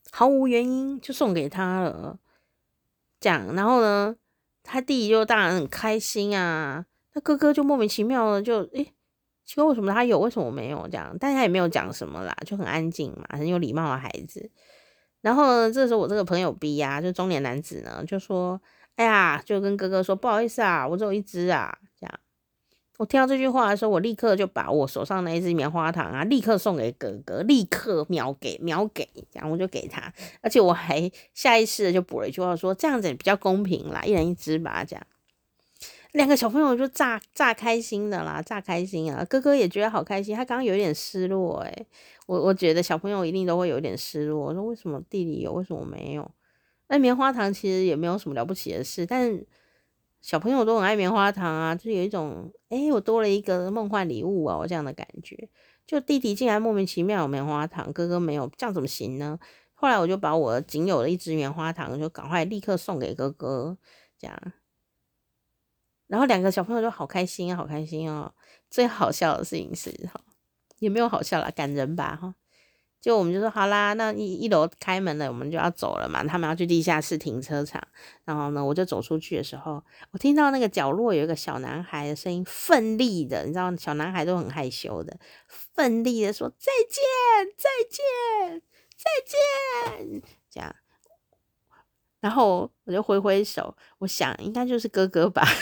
[0.09, 2.17] 毫无原因就送给他了。
[3.19, 4.15] 这样，然后呢，
[4.63, 6.87] 他弟弟就当然很开心啊。
[7.13, 8.91] 他哥哥就莫名其妙的就诶，
[9.45, 10.87] 奇怪为什么他有，为什么我没有？
[10.87, 14.49] 这样，但他也没有讲什么啦，就很安静嘛，很有礼貌的孩子。
[15.21, 18.59] 然后呢，这时候我这个朋友 B 呀、啊，就中年男子呢，就说。
[18.95, 22.19] 哎呀，就跟哥哥说不好意思啊，我只有一只啊，这样。
[22.99, 35.05] 我听到这句话的时候，我立刻就把我手上那一支棉花糖啊，立刻送给哥哥，立刻秒给秒给，这样我就给他，而且我还下意识的就补了一句话说，这样子比较公平啦，一人一支吧，这样。
[36.11, 39.25] 两个小朋友就炸炸开心的啦，炸开心啊！
[39.25, 41.87] 哥哥也觉得好开心，他刚刚有点失落诶，
[42.27, 46.29] 我我觉得小朋友一定都会有点失落，我说为什么弟弟有，为什么我没有？
[46.87, 49.43] 那棉花糖其实也没有什么了不起的事，但
[50.21, 55.49] 小朋友都很爱棉花糖啊，就有一种诶，我多了一个梦幻礼物啊，我这样的感觉。
[55.85, 59.37] 就弟弟竟然莫名其妙有棉花糖，哥哥没有，这样怎么行呢？
[59.73, 63.77] 后来我就把我仅有的一支棉花糖，就赶快立刻送给哥哥，
[64.17, 64.53] 这样。
[66.07, 68.33] 然后两个小朋友就好开心啊，好开心哦！
[68.69, 70.21] 最好笑的事情是哈，
[70.79, 72.35] 也没有好笑啦，感人吧哈。
[73.03, 76.23] 就我们就说好啦，那一一楼开门了，我们就要走了嘛。
[76.23, 77.85] 他们要去地下室停车场，
[78.23, 87.03] 然后呢，我就走出去的时候，我听到那个角落有一个小男孩的声音，奋力的，你知道，小男孩都很害羞的，奋力的说再见，
[87.57, 88.61] 再见，
[88.95, 90.73] 再见，这样。
[92.21, 95.45] 然后我就挥挥手，我想应该就是哥哥吧。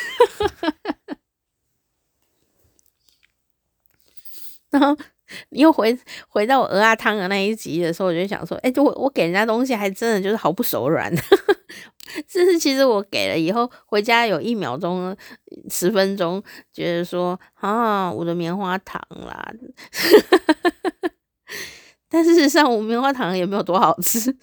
[4.70, 4.96] 然后
[5.50, 11.12] 又回回到我蚵仔汤的那一集的时候，我就想说，哎，我我给人家东西还真的就是毫不手软。
[12.28, 15.16] 这是其实我给了以后回家有一秒钟、
[15.70, 19.54] 十分钟，觉得说啊，我的棉花糖啦。
[22.10, 24.36] 但事实上，我棉花糖也没有多好吃。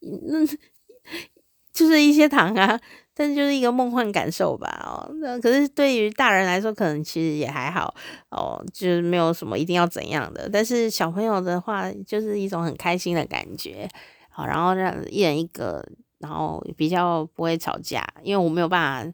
[0.00, 0.44] 那
[1.72, 2.80] 就是一些糖啊，
[3.18, 4.68] 但是就是一个梦幻感受吧。
[4.84, 7.94] 哦，那可是对于大人来说，可能其实也还好
[8.28, 10.46] 哦，就是没有什么一定要怎样的。
[10.52, 13.88] 但是小朋友的话，就是一种很开心的感觉。
[14.28, 15.82] 好，然后让一人一个，
[16.18, 19.10] 然后比较不会吵架，因为我没有办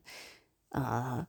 [0.70, 1.24] 法呃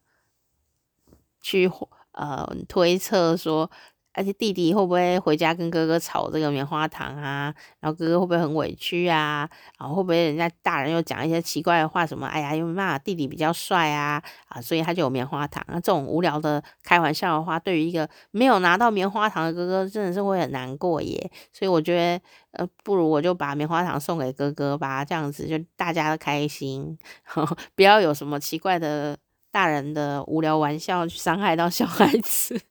[1.42, 1.70] 去
[2.14, 3.70] 呃推测说。
[4.14, 7.54] 而且弟弟会不会回家跟哥哥吵这个棉花糖啊？
[7.80, 9.50] 然后哥哥会不会很委屈啊？
[9.80, 12.06] 然后会不会人家大人又讲一些奇怪的话？
[12.06, 12.28] 什么？
[12.28, 15.64] 哎呀，因为嘛，弟弟比较帅啊，啊，所以他就有棉花糖。
[15.68, 21.32] 那这种无聊的开玩笑的话，对于一个没有拿到棉花糖的哥哥，真的是会很难过耶。
[21.52, 29.18] 所以我觉得，呃，不如我就把棉花糖送给哥哥吧，这样子就大家都开心，呵呵，不要有什么奇怪的
[29.52, 32.62] 大人的无聊玩笑去伤害到小孩子。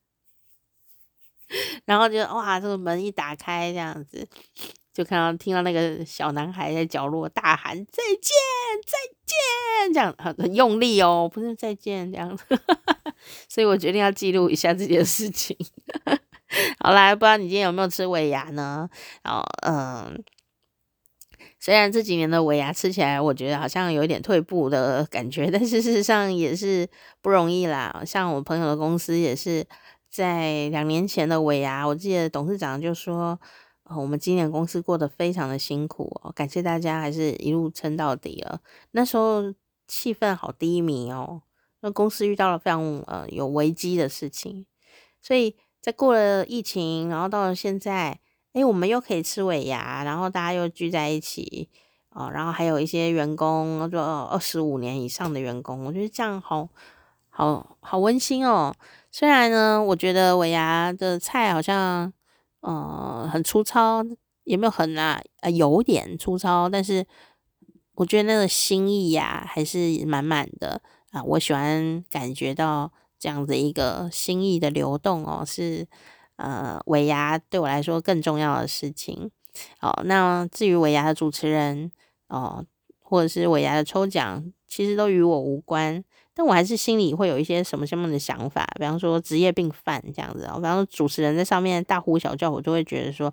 [1.85, 4.27] 然后就哇，这个门一打开，这样子
[4.93, 8.33] 就看到听到那个小男孩在角落大喊再见
[8.87, 12.45] 再见，这样很很用力哦，不是再见这样子，
[13.49, 15.57] 所以我决定要记录一下这件事情。
[16.81, 18.87] 好啦，不知道你今天有没有吃尾牙呢？
[19.23, 20.23] 然后嗯，
[21.59, 26.87] 虽然这几年的尾牙吃起来，我觉得好像有一点退步的感觉，但是事实上也是
[27.23, 28.03] 不容易啦。
[28.05, 29.67] 像我朋友的公司也是。
[30.13, 33.41] 在两年前的尾牙，我记得董事长就说
[33.85, 38.61] ：“哦，我们今年公司过得非常的辛苦哦，感谢大家还是一路撑到底了。
[38.91, 39.55] 那时候
[39.89, 41.41] 气氛好低迷哦，
[41.81, 44.67] 那公司遇到了非常呃有危机的事情，
[45.23, 48.21] 所以在过了疫情，然后到了现在，
[48.53, 51.71] 诶，我们又可以吃尾牙，然后大家又聚在一起
[52.11, 56.69] 哦，然后还有一些员工，就二十五年以上的员工，我觉得这样好
[57.35, 58.73] 好好温馨哦。”
[59.11, 62.13] 虽然呢，我觉得尾牙的菜好像，
[62.61, 64.05] 呃，很粗糙，
[64.45, 67.05] 也没有很啊，呃，有点粗糙，但是
[67.95, 70.81] 我觉得那个心意呀，还是满满的
[71.11, 71.23] 啊。
[71.25, 75.87] 我喜欢感觉到这样子一个心意的流动哦，是
[76.37, 79.31] 呃，尾牙对我来说更重要的事情。
[79.81, 81.93] 哦，那至于尾牙的主持人
[82.29, 82.65] 哦，
[82.99, 86.03] 或者是尾牙的抽奖，其实都与我无关。
[86.35, 93.33] 但我还是心里会有一些什么什么的想法，比方说职业病犯这样子啊，比方说主持人在上面大呼小叫，我就会觉得说，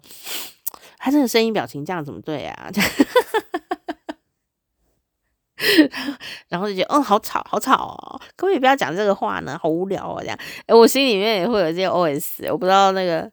[0.97, 2.69] 他这个声音表情这样怎么对啊？
[6.47, 9.59] 然后就觉得，嗯，好吵，好吵哦，可不可以不要讲这个话呢？
[9.61, 13.29] 好无聊哦，这样，诶，我心里面也会有这些 OS，我不知道那个。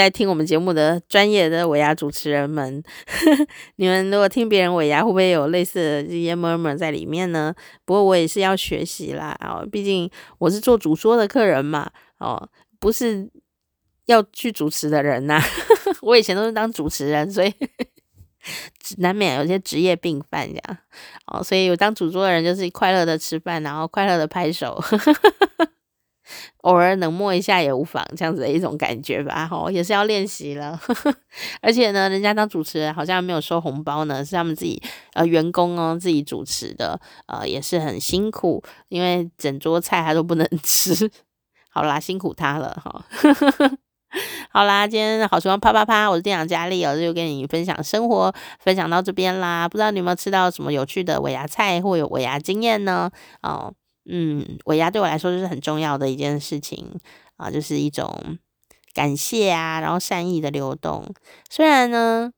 [0.00, 2.82] 在听我们节目的专业的尾牙主持人们，
[3.76, 7.54] 你们如果听别人尾牙，会不会有类似的这些 murmur 在里面呢？
[7.84, 12.48] 不过我也是要学习啦，哦，毕竟我是做主说的客人嘛，哦，
[12.80, 13.30] 不是
[14.06, 15.40] 要去主持的人呐。
[16.02, 17.54] 我以前都是当主持人，所以
[18.98, 20.78] 难免有些职业病犯这样。
[21.26, 24.82] 哦，所以有当主桌的人就是快乐的吃饭，然后快乐的拍手。
[26.62, 30.80] 偶尔冷漠一下也无妨，这样子的一种感觉吧，吼，也是要练习了。
[31.60, 41.10] 而且呢，人家当主持人好像没有收红包呢，是他们自己呃员工哦自己主持的，呃也是很辛苦，因为整桌菜他都不能 吃。
[41.70, 43.04] 好啦，辛苦他了哈。
[44.50, 49.68] 好啦，今天好时光啪啪啪，我是店长佳丽，我就跟你分享生活，分享到这边啦。
[49.68, 53.10] 不知道你有没有吃到什么有趣的尾牙菜或有尾牙经验呢？
[53.42, 53.74] 哦。
[54.06, 56.98] 嗯，尾牙对我来说就是很重要的一件事情
[57.36, 58.38] 啊，就是一种
[58.92, 61.04] 感谢啊，然后善意的流动。
[61.48, 62.32] 虽然呢，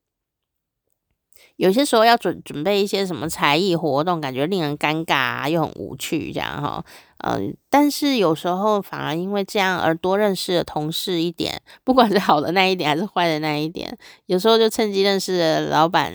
[1.56, 6.84] 有些时候要准准备一些什么才艺活动，感觉令人尴尬啊，又很无趣这样哈。
[7.18, 13.96] 呃，但是有时候反而因为这样而多认识了同事一点，不管是好的那一点还是坏的那一点，
[14.26, 16.12] 有时候就趁机认识了老板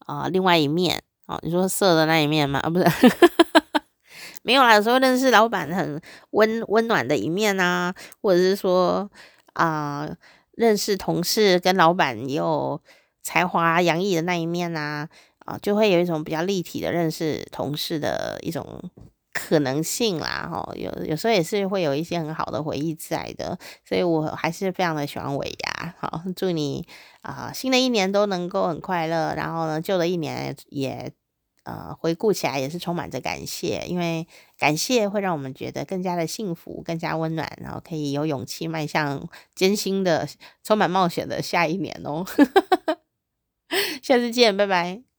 [0.00, 2.58] 啊，另外一面哦，你说色的那一面吗？
[2.58, 2.84] 啊，不是。
[4.42, 9.08] 没有啦，有时候认识老板很温温暖的一面啊，或者是说
[9.52, 10.16] 啊、呃，
[10.52, 12.80] 认识同事跟老板也有
[13.22, 15.08] 才华洋溢的那一面啊，
[15.44, 18.90] 啊、就会有一种比较立体的认识同事的一种
[19.32, 20.48] 可能性啦。
[20.52, 23.56] 哈，有有时候也是会有一些很好的回忆在的，
[23.88, 25.94] 所以我还是非常的喜欢尾牙。
[26.00, 26.84] 好，祝你
[27.20, 31.12] 啊、新的一年都能够很快乐，然后呢，旧的一年也。
[31.64, 34.26] 呃，回顾起来也是充满着感谢，因为
[34.58, 40.28] 感谢会让我们觉得更加的幸福，更加温暖，然后可以有勇气迈向艰辛的、
[40.64, 42.24] 充满冒险的下一年哦。
[44.02, 45.11] 下次见，拜拜。